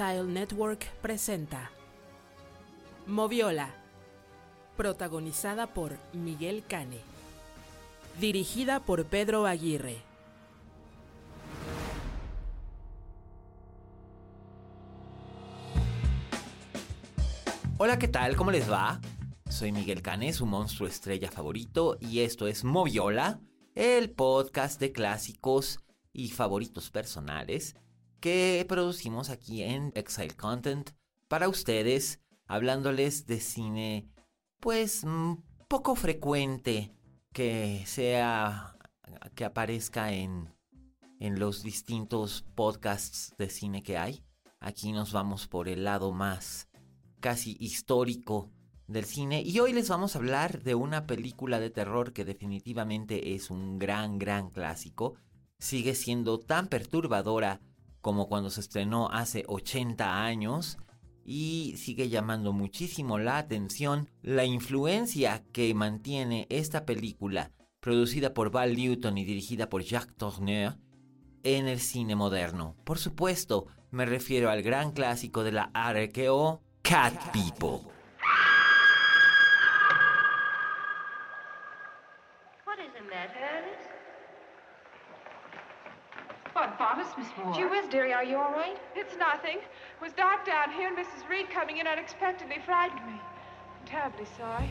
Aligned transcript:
Network 0.00 0.86
presenta 1.02 1.70
Moviola, 3.06 3.68
protagonizada 4.74 5.74
por 5.74 5.98
Miguel 6.14 6.64
Cane, 6.66 7.00
dirigida 8.18 8.80
por 8.80 9.04
Pedro 9.04 9.44
Aguirre. 9.44 9.98
Hola, 17.76 17.98
¿qué 17.98 18.08
tal? 18.08 18.36
¿Cómo 18.36 18.50
les 18.50 18.70
va? 18.70 19.02
Soy 19.50 19.70
Miguel 19.70 20.00
Cane, 20.00 20.32
su 20.32 20.46
monstruo 20.46 20.88
estrella 20.88 21.30
favorito, 21.30 21.98
y 22.00 22.20
esto 22.20 22.46
es 22.46 22.64
Moviola, 22.64 23.38
el 23.74 24.10
podcast 24.12 24.80
de 24.80 24.92
clásicos 24.92 25.78
y 26.14 26.30
favoritos 26.30 26.90
personales 26.90 27.76
que 28.20 28.64
producimos 28.68 29.30
aquí 29.30 29.62
en 29.62 29.92
Exile 29.94 30.36
Content 30.36 30.90
para 31.28 31.48
ustedes, 31.48 32.20
hablándoles 32.46 33.26
de 33.26 33.40
cine, 33.40 34.08
pues 34.60 35.04
mm, 35.04 35.34
poco 35.68 35.94
frecuente 35.94 36.94
que 37.32 37.82
sea 37.86 38.76
que 39.34 39.44
aparezca 39.44 40.12
en, 40.12 40.52
en 41.18 41.38
los 41.38 41.62
distintos 41.62 42.44
podcasts 42.54 43.34
de 43.38 43.48
cine 43.48 43.82
que 43.82 43.96
hay. 43.96 44.22
Aquí 44.60 44.92
nos 44.92 45.12
vamos 45.12 45.46
por 45.46 45.68
el 45.68 45.84
lado 45.84 46.12
más 46.12 46.68
casi 47.20 47.56
histórico 47.60 48.50
del 48.86 49.04
cine 49.04 49.42
y 49.42 49.60
hoy 49.60 49.72
les 49.72 49.88
vamos 49.88 50.14
a 50.14 50.18
hablar 50.18 50.62
de 50.62 50.74
una 50.74 51.06
película 51.06 51.60
de 51.60 51.70
terror 51.70 52.12
que 52.12 52.24
definitivamente 52.24 53.34
es 53.34 53.50
un 53.50 53.78
gran, 53.78 54.18
gran 54.18 54.50
clásico. 54.50 55.14
Sigue 55.58 55.94
siendo 55.94 56.40
tan 56.40 56.66
perturbadora 56.66 57.60
como 58.00 58.28
cuando 58.28 58.50
se 58.50 58.60
estrenó 58.60 59.08
hace 59.10 59.44
80 59.46 60.24
años 60.24 60.78
y 61.24 61.74
sigue 61.76 62.08
llamando 62.08 62.52
muchísimo 62.52 63.18
la 63.18 63.38
atención 63.38 64.08
la 64.22 64.44
influencia 64.44 65.44
que 65.52 65.72
mantiene 65.74 66.46
esta 66.50 66.84
película 66.86 67.52
producida 67.80 68.34
por 68.34 68.50
Val 68.50 68.76
Newton 68.76 69.18
y 69.18 69.24
dirigida 69.24 69.68
por 69.68 69.82
Jacques 69.82 70.16
Tourneur 70.16 70.76
en 71.42 71.66
el 71.66 71.80
cine 71.80 72.14
moderno. 72.14 72.76
Por 72.84 72.98
supuesto, 72.98 73.66
me 73.90 74.06
refiero 74.06 74.50
al 74.50 74.62
gran 74.62 74.92
clásico 74.92 75.42
de 75.42 75.52
la 75.52 75.70
RKO, 75.74 76.62
Cat 76.82 77.14
People. 77.32 77.90
What 82.66 82.78
is 82.78 82.92
the 82.94 83.02
matter? 83.02 83.90
What, 86.52 86.76
Miss 87.16 87.28
Moore? 87.36 87.54
Gee 87.54 87.64
whiz, 87.64 87.88
dearie, 87.88 88.12
are 88.12 88.24
you 88.24 88.36
all 88.36 88.52
right? 88.52 88.76
It's 88.96 89.16
nothing. 89.16 89.58
It 89.58 90.00
was 90.02 90.12
dark 90.12 90.44
down 90.44 90.72
here, 90.72 90.88
and 90.88 90.96
Mrs. 90.96 91.28
Reed 91.28 91.46
coming 91.50 91.78
in 91.78 91.86
unexpectedly 91.86 92.58
frightened 92.64 93.06
me. 93.06 93.20
I'm 93.20 93.86
terribly 93.86 94.26
sorry. 94.36 94.68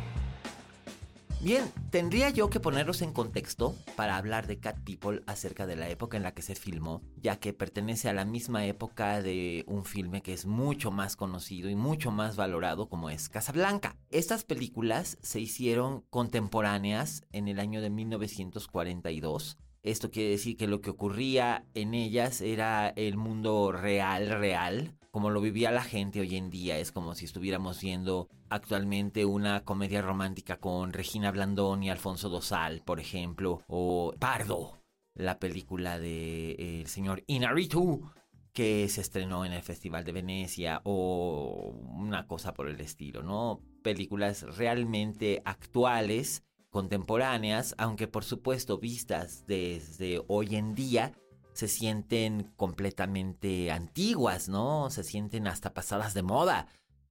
Bien, 1.42 1.72
tendría 1.90 2.32
yo 2.32 2.50
que 2.50 2.60
ponerlos 2.60 3.02
en 3.02 3.14
contexto 3.14 3.74
para 3.96 4.18
hablar 4.18 4.46
de 4.46 4.60
Cat 4.60 4.78
People 4.84 5.22
acerca 5.26 5.66
de 5.66 5.78
la 5.78 5.88
época 5.88 6.18
en 6.18 6.24
la 6.24 6.34
que 6.34 6.42
se 6.42 6.54
filmó, 6.54 7.02
ya 7.16 7.40
que 7.40 7.54
pertenece 7.54 8.10
a 8.10 8.14
la 8.14 8.26
misma 8.26 8.66
época 8.66 9.22
de 9.22 9.64
un 9.66 9.86
filme 9.86 10.22
que 10.22 10.34
es 10.34 10.46
mucho 10.46 10.92
más 10.92 11.16
conocido 11.16 11.70
y 11.70 11.76
mucho 11.76 12.12
más 12.12 12.36
valorado 12.36 12.90
como 12.90 13.10
es 13.10 13.30
Casablanca. 13.30 13.96
Estas 14.12 14.44
películas 14.44 15.18
se 15.22 15.40
hicieron 15.40 16.02
contemporáneas 16.10 17.24
en 17.32 17.48
el 17.48 17.62
año 17.62 17.80
de 17.82 17.90
1942. 17.90 19.58
Esto 19.84 20.12
quiere 20.12 20.32
decir 20.32 20.58
que 20.58 20.68
lo 20.68 20.82
que 20.82 20.90
ocurría 20.90 21.66
en 21.74 21.94
ellas 21.94 22.42
era 22.42 22.90
el 22.90 23.16
mundo 23.16 23.72
real, 23.72 24.28
real, 24.30 24.96
como 25.12 25.30
lo 25.30 25.42
vivía 25.42 25.72
la 25.72 25.84
gente 25.84 26.20
hoy 26.20 26.36
en 26.36 26.50
día. 26.50 26.78
Es 26.78 26.92
como 26.92 27.16
si 27.16 27.26
estuviéramos 27.26 27.82
viendo 27.82 28.28
actualmente 28.50 29.26
una 29.26 29.64
comedia 29.64 30.02
romántica 30.02 30.58
con 30.58 30.92
Regina 30.92 31.32
Blandón 31.32 31.84
y 31.84 31.90
Alfonso 31.90 32.30
Dosal, 32.30 32.82
por 32.86 33.00
ejemplo, 33.00 33.62
o 33.68 34.14
Pardo, 34.20 34.80
la 35.16 35.40
película 35.40 35.98
de 35.98 36.52
eh, 36.52 36.82
el 36.82 36.88
señor 36.88 37.24
Inarritu 37.28 38.12
que 38.54 38.90
se 38.90 39.02
estrenó 39.02 39.46
en 39.46 39.54
el 39.54 39.62
Festival 39.62 40.04
de 40.04 40.12
Venecia 40.12 40.82
o 40.84 41.74
una 41.98 42.28
cosa 42.28 42.54
por 42.54 42.68
el 42.68 42.82
estilo, 42.82 43.24
¿no? 43.24 43.62
Películas 43.84 44.42
realmente 44.58 45.42
actuales, 45.46 46.44
contemporáneas, 46.70 47.76
aunque 47.78 48.08
por 48.08 48.24
supuesto 48.24 48.78
vistas 48.78 49.46
desde 49.48 50.24
hoy 50.28 50.56
en 50.56 50.76
día, 50.76 51.14
se 51.54 51.68
sienten 51.68 52.54
completamente 52.56 53.72
antiguas, 53.72 54.48
¿no? 54.48 54.90
Se 54.90 55.04
sienten 55.04 55.48
hasta 55.48 55.74
pasadas 55.74 56.14
de 56.14 56.24
moda. 56.24 56.68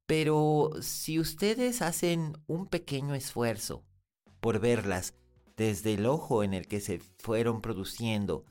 Pero 0.07 0.71
si 0.81 1.21
ustedes 1.21 1.83
hacen 1.83 2.33
un 2.47 2.67
pequeño 2.67 3.15
esfuerzo 3.15 3.85
por 4.41 4.59
verlas 4.59 5.15
desde 5.57 5.95
el 5.95 6.07
ojo 6.07 6.43
en 6.43 6.55
el 6.55 6.67
que 6.67 6.81
se 6.81 7.01
fueron 7.19 7.61
produciendo 7.61 8.45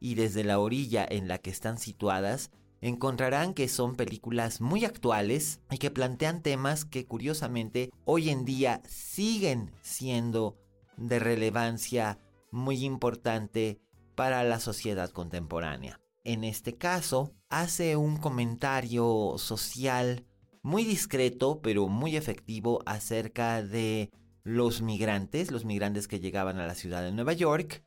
y 0.00 0.16
desde 0.16 0.42
la 0.42 0.58
orilla 0.58 1.06
en 1.08 1.28
la 1.28 1.38
que 1.38 1.50
están 1.50 1.78
situadas, 1.78 2.50
encontrarán 2.84 3.54
que 3.54 3.66
son 3.66 3.96
películas 3.96 4.60
muy 4.60 4.84
actuales 4.84 5.60
y 5.70 5.78
que 5.78 5.90
plantean 5.90 6.42
temas 6.42 6.84
que 6.84 7.06
curiosamente 7.06 7.90
hoy 8.04 8.28
en 8.28 8.44
día 8.44 8.82
siguen 8.86 9.72
siendo 9.80 10.58
de 10.98 11.18
relevancia 11.18 12.18
muy 12.50 12.84
importante 12.84 13.80
para 14.14 14.44
la 14.44 14.60
sociedad 14.60 15.08
contemporánea. 15.10 15.98
En 16.24 16.44
este 16.44 16.76
caso, 16.76 17.32
hace 17.48 17.96
un 17.96 18.18
comentario 18.18 19.36
social 19.38 20.26
muy 20.62 20.84
discreto 20.84 21.62
pero 21.62 21.88
muy 21.88 22.16
efectivo 22.16 22.82
acerca 22.84 23.62
de 23.62 24.10
los 24.42 24.82
migrantes, 24.82 25.50
los 25.50 25.64
migrantes 25.64 26.06
que 26.06 26.20
llegaban 26.20 26.60
a 26.60 26.66
la 26.66 26.74
ciudad 26.74 27.02
de 27.02 27.12
Nueva 27.12 27.32
York, 27.32 27.82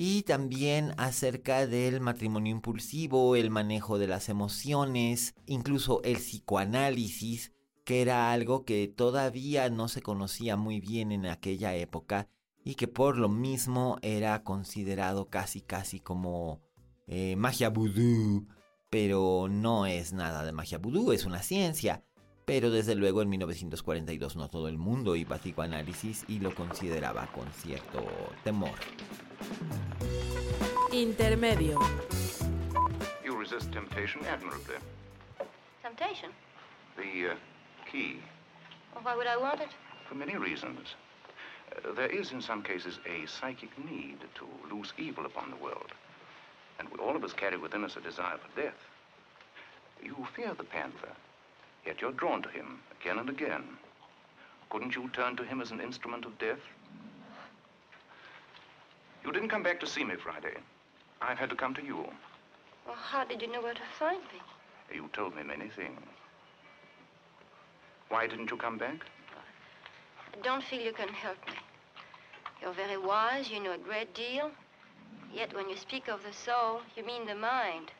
y 0.00 0.22
también 0.22 0.94
acerca 0.96 1.66
del 1.66 2.00
matrimonio 2.00 2.52
impulsivo, 2.52 3.34
el 3.34 3.50
manejo 3.50 3.98
de 3.98 4.06
las 4.06 4.28
emociones, 4.28 5.34
incluso 5.44 6.04
el 6.04 6.18
psicoanálisis, 6.18 7.50
que 7.84 8.00
era 8.00 8.30
algo 8.30 8.64
que 8.64 8.86
todavía 8.86 9.68
no 9.70 9.88
se 9.88 10.00
conocía 10.00 10.56
muy 10.56 10.78
bien 10.78 11.10
en 11.10 11.26
aquella 11.26 11.74
época 11.74 12.28
y 12.64 12.76
que 12.76 12.86
por 12.86 13.18
lo 13.18 13.28
mismo 13.28 13.98
era 14.02 14.44
considerado 14.44 15.30
casi 15.30 15.62
casi 15.62 15.98
como 15.98 16.60
eh, 17.08 17.34
magia 17.34 17.68
vudú, 17.68 18.46
pero 18.90 19.48
no 19.50 19.86
es 19.86 20.12
nada 20.12 20.44
de 20.44 20.52
magia 20.52 20.78
vudú, 20.78 21.10
es 21.10 21.24
una 21.24 21.42
ciencia. 21.42 22.04
Pero 22.48 22.70
desde 22.70 22.94
luego 22.94 23.20
en 23.20 23.28
1942 23.28 24.36
no 24.36 24.48
todo 24.48 24.68
el 24.68 24.78
mundo 24.78 25.14
iba 25.16 25.36
a 25.36 25.38
psicoanálisis 25.38 26.24
y 26.28 26.40
lo 26.40 26.54
consideraba 26.54 27.26
con 27.26 27.46
cierto 27.52 28.06
temor. 28.42 28.72
Intermedio. 30.90 31.78
You 33.22 33.36
resist 33.38 33.70
temptation 33.70 34.24
admirably. 34.24 34.76
Temptation? 35.82 36.30
The 36.96 37.32
uh, 37.32 37.36
key, 37.92 38.18
Well, 38.94 39.04
why 39.04 39.14
would 39.14 39.26
I 39.28 39.36
want 39.36 39.60
it? 39.60 39.68
for 40.08 40.14
many 40.14 40.36
reasons. 40.38 40.94
Uh, 41.76 41.92
there 41.92 42.06
is, 42.10 42.32
in 42.32 42.40
some 42.40 42.62
cases, 42.62 42.98
a 43.04 43.26
psychic 43.26 43.68
need 43.84 44.20
to 44.36 44.46
loose 44.74 44.94
evil 44.96 45.26
upon 45.26 45.50
the 45.50 45.56
world. 45.62 45.92
And 46.78 46.88
we 46.88 46.98
all 46.98 47.14
of 47.14 47.22
us 47.22 47.34
carry 47.34 47.58
within 47.58 47.84
us 47.84 47.96
a 47.96 48.00
desire 48.00 48.38
for 48.38 48.48
death. 48.60 48.80
You 50.02 50.16
fear 50.34 50.54
the 50.56 50.64
panther, 50.64 51.12
yet 51.86 52.00
you're 52.00 52.12
drawn 52.12 52.42
to 52.42 52.48
him 52.48 52.80
again 53.00 53.18
and 53.18 53.28
again. 53.28 53.64
Couldn't 54.70 54.94
you 54.94 55.08
turn 55.12 55.36
to 55.36 55.44
him 55.44 55.60
as 55.60 55.70
an 55.70 55.80
instrument 55.80 56.24
of 56.24 56.38
death? 56.38 56.60
You 59.24 59.32
didn't 59.32 59.48
come 59.48 59.62
back 59.62 59.80
to 59.80 59.86
see 59.86 60.04
me 60.04 60.14
Friday. 60.16 60.56
I've 61.20 61.38
had 61.38 61.50
to 61.50 61.56
come 61.56 61.74
to 61.74 61.84
you. 61.84 62.08
Well, 62.86 62.96
how 62.96 63.24
did 63.24 63.42
you 63.42 63.50
know 63.50 63.60
where 63.60 63.74
to 63.74 63.80
find 63.98 64.20
me? 64.32 64.40
You 64.94 65.10
told 65.12 65.36
me 65.36 65.42
many 65.42 65.68
things. 65.68 66.00
Why 68.08 68.26
didn't 68.26 68.50
you 68.50 68.56
come 68.56 68.78
back? 68.78 69.04
I 70.32 70.40
don't 70.42 70.64
feel 70.64 70.80
you 70.80 70.92
can 70.92 71.08
help 71.08 71.36
me. 71.46 71.54
You're 72.62 72.72
very 72.72 72.96
wise, 72.96 73.50
you 73.50 73.60
know 73.60 73.72
a 73.72 73.78
great 73.78 74.14
deal. 74.14 74.50
Yet 75.32 75.54
when 75.54 75.68
you 75.68 75.76
speak 75.76 76.08
of 76.08 76.22
the 76.22 76.32
soul, 76.32 76.80
you 76.96 77.04
mean 77.04 77.26
the 77.26 77.34
mind. 77.34 77.90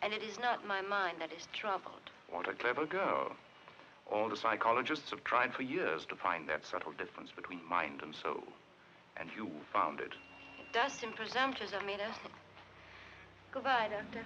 And 0.00 0.12
it 0.12 0.22
is 0.22 0.38
not 0.38 0.66
my 0.66 0.80
mind 0.80 1.16
that 1.20 1.32
is 1.32 1.48
troubled. 1.52 2.10
What 2.30 2.48
a 2.48 2.52
clever 2.52 2.86
girl. 2.86 3.32
All 4.10 4.28
the 4.28 4.36
psychologists 4.36 5.10
have 5.10 5.24
tried 5.24 5.52
for 5.54 5.62
years 5.62 6.06
to 6.06 6.16
find 6.16 6.48
that 6.48 6.64
subtle 6.64 6.92
difference 6.92 7.30
between 7.34 7.60
mind 7.68 8.02
and 8.02 8.14
soul. 8.14 8.44
And 9.16 9.28
you 9.36 9.50
found 9.72 10.00
it. 10.00 10.12
It 10.58 10.72
does 10.72 10.92
seem 10.92 11.12
presumptuous 11.12 11.72
of 11.72 11.84
me, 11.84 11.96
doesn't 11.96 12.24
it? 12.24 12.32
Goodbye, 13.52 13.88
Doctor. 13.90 14.22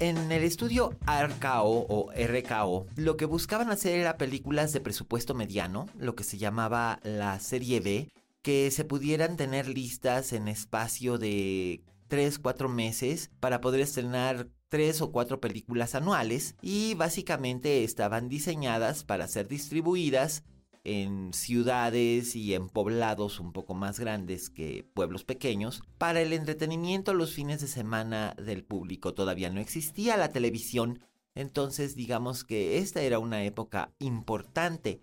En 0.00 0.30
el 0.30 0.44
estudio 0.44 0.94
RKO 1.06 1.86
o 1.88 2.12
RKO, 2.12 2.86
lo 2.94 3.16
que 3.16 3.26
buscaban 3.26 3.68
hacer 3.70 3.98
era 3.98 4.16
películas 4.16 4.72
de 4.72 4.80
presupuesto 4.80 5.34
mediano, 5.34 5.86
lo 5.98 6.14
que 6.14 6.22
se 6.22 6.38
llamaba 6.38 7.00
la 7.02 7.40
serie 7.40 7.80
B, 7.80 8.08
que 8.42 8.70
se 8.70 8.84
pudieran 8.84 9.36
tener 9.36 9.66
listas 9.66 10.32
en 10.32 10.46
espacio 10.46 11.18
de 11.18 11.82
3-4 12.08 12.68
meses 12.68 13.30
para 13.40 13.60
poder 13.60 13.80
estrenar 13.80 14.48
3 14.68 15.00
o 15.02 15.12
4 15.12 15.40
películas 15.40 15.94
anuales 15.94 16.54
y 16.62 16.94
básicamente 16.94 17.84
estaban 17.84 18.28
diseñadas 18.28 19.04
para 19.04 19.28
ser 19.28 19.48
distribuidas 19.48 20.44
en 20.84 21.32
ciudades 21.34 22.34
y 22.34 22.54
en 22.54 22.68
poblados 22.68 23.40
un 23.40 23.52
poco 23.52 23.74
más 23.74 24.00
grandes 24.00 24.48
que 24.48 24.86
pueblos 24.94 25.24
pequeños. 25.24 25.82
Para 25.98 26.20
el 26.20 26.32
entretenimiento 26.32 27.14
los 27.14 27.34
fines 27.34 27.60
de 27.60 27.66
semana 27.66 28.34
del 28.42 28.64
público 28.64 29.14
todavía 29.14 29.50
no 29.50 29.60
existía 29.60 30.16
la 30.16 30.30
televisión, 30.30 31.00
entonces 31.34 31.94
digamos 31.94 32.44
que 32.44 32.78
esta 32.78 33.02
era 33.02 33.18
una 33.18 33.44
época 33.44 33.92
importante 33.98 35.00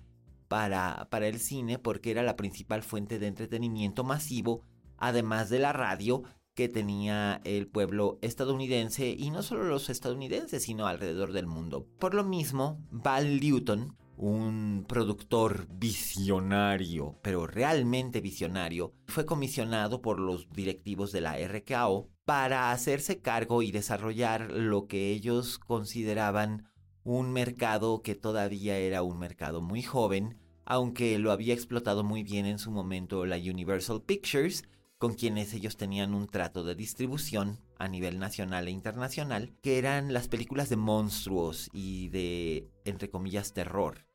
para, 0.48 1.08
para 1.10 1.28
el 1.28 1.40
cine 1.40 1.78
porque 1.78 2.12
era 2.12 2.24
la 2.24 2.36
principal 2.36 2.82
fuente 2.82 3.20
de 3.20 3.28
entretenimiento 3.28 4.04
masivo, 4.04 4.64
además 4.98 5.50
de 5.50 5.60
la 5.60 5.74
radio 5.74 6.24
que 6.56 6.70
tenía 6.70 7.42
el 7.44 7.68
pueblo 7.68 8.18
estadounidense 8.22 9.10
y 9.10 9.30
no 9.30 9.44
solo 9.44 9.66
los 9.66 9.90
estadounidenses, 9.90 10.64
sino 10.64 10.88
alrededor 10.88 11.34
del 11.34 11.48
mundo. 11.48 11.86
Por 12.00 12.16
lo 12.16 12.24
mismo, 12.24 12.80
Val 12.90 13.40
Newton, 13.40 13.96
un 14.18 14.86
productor 14.88 15.68
visionario, 15.70 17.20
pero 17.22 17.46
realmente 17.46 18.22
visionario, 18.22 18.94
fue 19.08 19.26
comisionado 19.26 20.02
por 20.02 20.20
los 20.20 20.50
directivos 20.50 21.12
de 21.12 21.22
la 21.22 21.38
RKO 21.38 22.10
para 22.24 22.72
hacerse 22.72 23.20
cargo 23.20 23.62
y 23.62 23.72
desarrollar 23.72 24.52
lo 24.52 24.88
que 24.88 25.12
ellos 25.12 25.60
consideraban 25.60 26.70
un 27.04 27.32
mercado 27.34 28.02
que 28.02 28.16
todavía 28.16 28.78
era 28.78 29.04
un 29.04 29.20
mercado 29.20 29.62
muy 29.62 29.84
joven, 29.84 30.40
aunque 30.66 31.20
lo 31.20 31.32
había 31.32 31.54
explotado 31.54 32.04
muy 32.04 32.24
bien 32.24 32.46
en 32.46 32.58
su 32.58 32.72
momento 32.72 33.26
la 33.26 33.36
Universal 33.36 34.02
Pictures, 34.02 34.64
con 34.98 35.14
quienes 35.14 35.54
ellos 35.54 35.78
tenían 35.78 36.14
un 36.14 36.28
trato 36.28 36.64
de 36.64 36.76
distribución 36.76 37.60
a 37.78 37.88
nivel 37.88 38.20
nacional 38.20 38.68
e 38.68 38.72
internacional, 38.72 39.54
que 39.62 39.78
eran 39.78 40.14
las 40.14 40.28
películas 40.28 40.70
de 40.70 40.78
monstruos 40.78 41.70
y 41.74 42.10
de, 42.10 42.70
entre 42.86 43.10
comillas, 43.10 43.54
terror. 43.54 44.06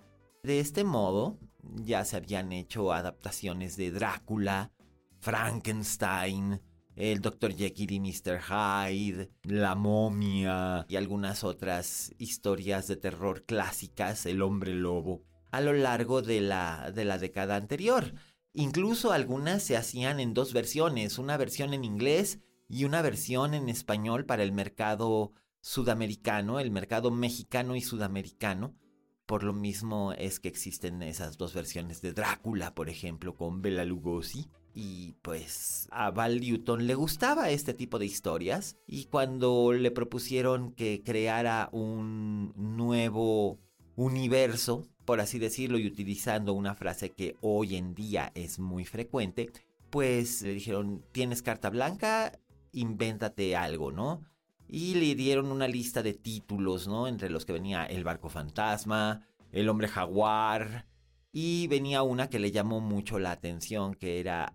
De 0.43 0.61
este 0.61 0.85
modo, 0.85 1.39
ya 1.63 2.05
se 2.05 2.17
habían 2.17 2.53
hecho 2.53 2.93
adaptaciones 2.93 3.77
de 3.77 3.91
Drácula, 3.91 4.73
Frankenstein, 5.21 6.63
el 6.97 7.21
Dr. 7.21 7.55
Jekyll 7.55 7.93
y 7.93 8.01
Mr. 8.01 8.41
Hyde, 8.41 9.31
La 9.43 9.75
momia 9.75 10.87
y 10.89 10.97
algunas 10.97 11.45
otras 11.45 12.15
historias 12.19 12.89
de 12.89 12.97
terror 12.97 13.45
clásicas, 13.45 14.27
El 14.27 14.43
hombre 14.43 14.75
lobo, 14.75 15.23
a 15.51 15.61
lo 15.61 15.73
largo 15.73 16.23
de 16.23 16.41
la, 16.41 16.91
de 16.91 17.05
la 17.05 17.19
década 17.19 17.57
anterior. 17.57 18.15
Incluso 18.53 19.13
algunas 19.13 19.63
se 19.63 19.77
hacían 19.77 20.19
en 20.19 20.35
dos 20.35 20.53
versiones, 20.53 21.19
una 21.19 21.37
versión 21.37 21.73
en 21.73 21.85
inglés 21.85 22.41
y 22.69 22.85
una 22.85 23.01
versión 23.01 23.55
en 23.55 23.69
español 23.69 24.27
para 24.27 24.43
el 24.43 24.53
mercado 24.53 25.33
sudamericano, 25.61 26.59
el 26.59 26.71
mercado 26.71 27.11
mexicano 27.11 27.77
y 27.77 27.81
sudamericano. 27.81 28.75
Por 29.27 29.45
lo 29.45 29.53
mismo 29.53 30.13
es 30.15 30.41
que 30.41 30.49
existen 30.49 31.03
esas 31.03 31.39
dos 31.39 31.55
versiones 31.55 32.03
de 32.03 32.13
Drácula, 32.13 32.75
por 32.75 32.89
ejemplo, 32.89 33.37
con 33.37 33.63
Bela 33.63 33.85
Lugosi. 33.85 34.51
Y 34.75 35.15
pues 35.23 35.89
a 35.93 36.11
Val 36.11 36.41
Newton 36.41 36.87
le 36.87 36.95
gustaba 36.95 37.51
este 37.51 37.75
tipo 37.75 37.99
de 37.99 38.07
historias 38.07 38.77
y 38.87 39.05
cuando 39.05 39.73
le 39.73 39.91
propusieron 39.91 40.73
que 40.73 41.03
creara 41.05 41.69
un 41.73 42.53
nuevo 42.57 43.59
universo 43.97 44.89
por 45.11 45.21
así 45.21 45.41
decirlo, 45.41 45.77
y 45.77 45.89
utilizando 45.89 46.53
una 46.53 46.77
frase 46.77 47.11
que 47.11 47.35
hoy 47.41 47.75
en 47.75 47.97
día 47.97 48.31
es 48.37 48.61
muy 48.61 48.85
frecuente, 48.85 49.51
pues 49.91 50.43
le 50.43 50.55
dijeron, 50.55 51.05
tienes 51.11 51.43
carta 51.43 51.69
blanca, 51.69 52.39
invéntate 52.71 53.57
algo, 53.57 53.91
¿no? 53.91 54.23
Y 54.69 54.95
le 54.95 55.17
dieron 55.17 55.51
una 55.51 55.67
lista 55.67 56.05
de 56.05 56.15
títulos, 56.15 56.87
¿no? 56.87 57.09
Entre 57.09 57.29
los 57.29 57.45
que 57.45 57.53
venía 57.53 57.87
El 57.87 58.05
barco 58.05 58.29
fantasma, 58.29 59.27
El 59.51 59.69
hombre 59.69 59.89
jaguar, 59.89 60.87
y 61.33 61.67
venía 61.67 62.05
una 62.05 62.31
que 62.31 62.39
le 62.39 62.53
llamó 62.53 62.81
mucho 62.81 63.19
la 63.19 63.33
atención, 63.33 63.97
que 63.97 64.21
era 64.21 64.55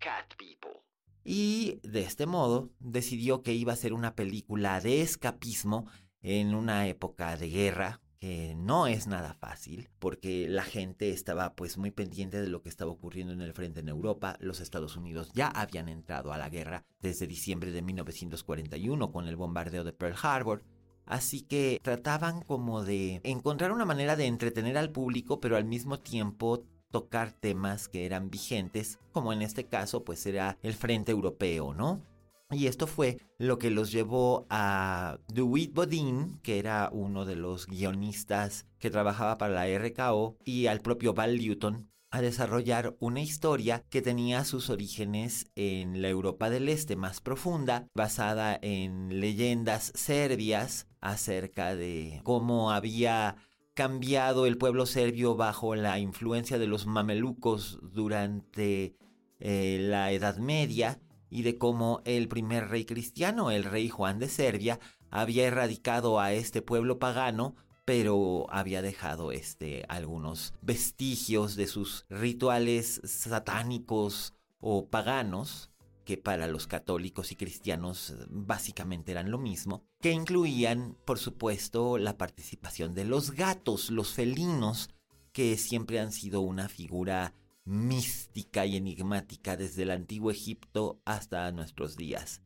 Cat 0.00 0.34
People. 0.36 0.82
Y 1.24 1.80
de 1.82 2.02
este 2.02 2.26
modo 2.26 2.68
decidió 2.78 3.42
que 3.42 3.54
iba 3.54 3.72
a 3.72 3.76
ser 3.76 3.94
una 3.94 4.16
película 4.16 4.82
de 4.82 5.00
escapismo 5.00 5.86
en 6.20 6.54
una 6.54 6.88
época 6.88 7.38
de 7.38 7.48
guerra, 7.48 8.02
que 8.26 8.56
no 8.56 8.88
es 8.88 9.06
nada 9.06 9.34
fácil 9.34 9.88
porque 10.00 10.48
la 10.48 10.64
gente 10.64 11.10
estaba 11.10 11.54
pues 11.54 11.78
muy 11.78 11.92
pendiente 11.92 12.40
de 12.40 12.48
lo 12.48 12.60
que 12.60 12.68
estaba 12.68 12.90
ocurriendo 12.90 13.32
en 13.32 13.40
el 13.40 13.52
frente 13.52 13.78
en 13.78 13.88
Europa. 13.88 14.36
Los 14.40 14.58
Estados 14.58 14.96
Unidos 14.96 15.30
ya 15.32 15.46
habían 15.46 15.88
entrado 15.88 16.32
a 16.32 16.38
la 16.38 16.48
guerra 16.48 16.84
desde 17.00 17.28
diciembre 17.28 17.70
de 17.70 17.82
1941 17.82 19.12
con 19.12 19.28
el 19.28 19.36
bombardeo 19.36 19.84
de 19.84 19.92
Pearl 19.92 20.16
Harbor. 20.20 20.64
Así 21.04 21.42
que 21.42 21.78
trataban 21.84 22.42
como 22.42 22.82
de 22.82 23.20
encontrar 23.22 23.70
una 23.70 23.84
manera 23.84 24.16
de 24.16 24.26
entretener 24.26 24.76
al 24.76 24.90
público 24.90 25.38
pero 25.38 25.56
al 25.56 25.64
mismo 25.64 26.00
tiempo 26.00 26.64
tocar 26.90 27.30
temas 27.30 27.86
que 27.86 28.06
eran 28.06 28.28
vigentes, 28.28 28.98
como 29.12 29.32
en 29.32 29.42
este 29.42 29.68
caso 29.68 30.02
pues 30.02 30.26
era 30.26 30.58
el 30.64 30.74
frente 30.74 31.12
europeo, 31.12 31.74
¿no? 31.74 32.02
Y 32.50 32.68
esto 32.68 32.86
fue 32.86 33.18
lo 33.38 33.58
que 33.58 33.70
los 33.70 33.90
llevó 33.90 34.46
a 34.50 35.18
DeWitt 35.28 35.74
Bodin, 35.74 36.38
que 36.42 36.58
era 36.60 36.90
uno 36.92 37.24
de 37.24 37.34
los 37.34 37.66
guionistas 37.66 38.66
que 38.78 38.90
trabajaba 38.90 39.36
para 39.36 39.54
la 39.54 39.78
RKO, 39.78 40.36
y 40.44 40.66
al 40.66 40.80
propio 40.80 41.12
Val 41.12 41.38
Newton 41.38 41.90
a 42.10 42.20
desarrollar 42.20 42.96
una 43.00 43.20
historia 43.20 43.84
que 43.90 44.00
tenía 44.00 44.44
sus 44.44 44.70
orígenes 44.70 45.50
en 45.56 46.00
la 46.00 46.08
Europa 46.08 46.48
del 46.48 46.68
Este 46.68 46.94
más 46.94 47.20
profunda, 47.20 47.88
basada 47.94 48.58
en 48.62 49.20
leyendas 49.20 49.92
serbias 49.96 50.86
acerca 51.00 51.74
de 51.74 52.20
cómo 52.22 52.70
había 52.70 53.36
cambiado 53.74 54.46
el 54.46 54.56
pueblo 54.56 54.86
serbio 54.86 55.34
bajo 55.34 55.74
la 55.74 55.98
influencia 55.98 56.58
de 56.58 56.68
los 56.68 56.86
mamelucos 56.86 57.80
durante 57.82 58.96
eh, 59.40 59.78
la 59.82 60.12
Edad 60.12 60.38
Media 60.38 60.98
y 61.30 61.42
de 61.42 61.58
cómo 61.58 62.02
el 62.04 62.28
primer 62.28 62.68
rey 62.68 62.84
cristiano, 62.84 63.50
el 63.50 63.64
rey 63.64 63.88
Juan 63.88 64.18
de 64.18 64.28
Serbia, 64.28 64.78
había 65.10 65.46
erradicado 65.46 66.20
a 66.20 66.32
este 66.32 66.62
pueblo 66.62 66.98
pagano, 66.98 67.56
pero 67.84 68.46
había 68.50 68.82
dejado 68.82 69.32
este 69.32 69.84
algunos 69.88 70.52
vestigios 70.60 71.54
de 71.56 71.66
sus 71.66 72.04
rituales 72.08 73.00
satánicos 73.04 74.34
o 74.58 74.88
paganos 74.88 75.70
que 76.06 76.16
para 76.16 76.46
los 76.46 76.66
católicos 76.66 77.32
y 77.32 77.36
cristianos 77.36 78.14
básicamente 78.30 79.10
eran 79.10 79.30
lo 79.30 79.38
mismo, 79.38 79.84
que 80.00 80.12
incluían, 80.12 80.96
por 81.04 81.18
supuesto, 81.18 81.98
la 81.98 82.16
participación 82.16 82.94
de 82.94 83.04
los 83.04 83.32
gatos, 83.32 83.90
los 83.90 84.14
felinos, 84.14 84.88
que 85.32 85.58
siempre 85.58 85.98
han 85.98 86.12
sido 86.12 86.40
una 86.40 86.68
figura 86.68 87.34
mística 87.66 88.64
y 88.64 88.76
enigmática 88.76 89.56
desde 89.56 89.82
el 89.82 89.90
antiguo 89.90 90.30
Egipto 90.30 91.02
hasta 91.04 91.50
nuestros 91.52 91.96
días. 91.96 92.40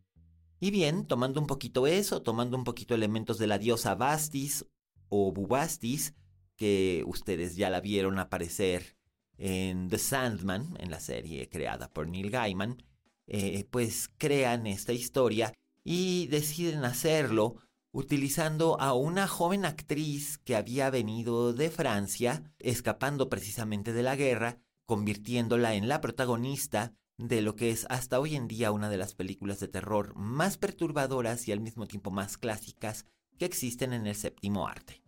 Y 0.59 0.71
bien, 0.71 1.07
tomando 1.07 1.41
un 1.41 1.47
poquito 1.47 1.87
eso, 1.87 2.23
tomando 2.23 2.57
un 2.57 2.65
poquito 2.65 2.95
elementos 2.95 3.39
de 3.39 3.47
la 3.47 3.59
diosa 3.59 3.95
Bastis 3.95 4.67
o 5.09 5.31
Bubastis, 5.33 6.15
que 6.57 7.05
ustedes 7.07 7.57
ya 7.57 7.71
la 7.71 7.81
vieron 7.81 8.19
aparecer 8.19 8.97
en 9.39 9.89
The 9.89 9.99
Sandman, 9.99 10.77
en 10.79 10.91
la 10.91 11.00
serie 11.00 11.49
creada 11.49 11.89
por 11.91 12.09
Neil 12.09 12.31
Gaiman, 12.31 12.83
eh, 13.27 13.65
pues 13.71 14.11
crean 14.19 14.67
esta 14.67 14.93
historia 14.93 15.55
y 15.85 16.27
deciden 16.27 16.85
hacerlo 16.85 17.57
utilizando 17.93 18.81
a 18.81 18.93
una 18.93 19.27
joven 19.27 19.65
actriz 19.65 20.39
que 20.39 20.57
había 20.57 20.91
venido 20.91 21.53
de 21.53 21.71
Francia, 21.71 22.43
escapando 22.59 23.29
precisamente 23.29 23.93
de 23.93 24.03
la 24.03 24.17
guerra, 24.17 24.59
convirtiéndola 24.91 25.75
en 25.75 25.87
la 25.87 26.01
protagonista 26.01 26.93
de 27.17 27.43
lo 27.43 27.55
que 27.55 27.71
es 27.71 27.87
hasta 27.91 28.19
hoy 28.19 28.35
en 28.35 28.49
día 28.49 28.73
una 28.73 28.89
de 28.89 28.97
las 28.97 29.15
películas 29.15 29.61
de 29.61 29.69
terror 29.69 30.17
más 30.17 30.59
perturbadoras 30.59 31.47
y 31.47 31.53
al 31.53 31.61
mismo 31.61 31.87
tiempo 31.87 32.11
más 32.11 32.37
clásicas 32.37 33.07
que 33.39 33.45
existen 33.45 33.93
en 33.93 34.09
el 34.09 34.17
séptimo 34.17 34.67
arte. 34.67 35.01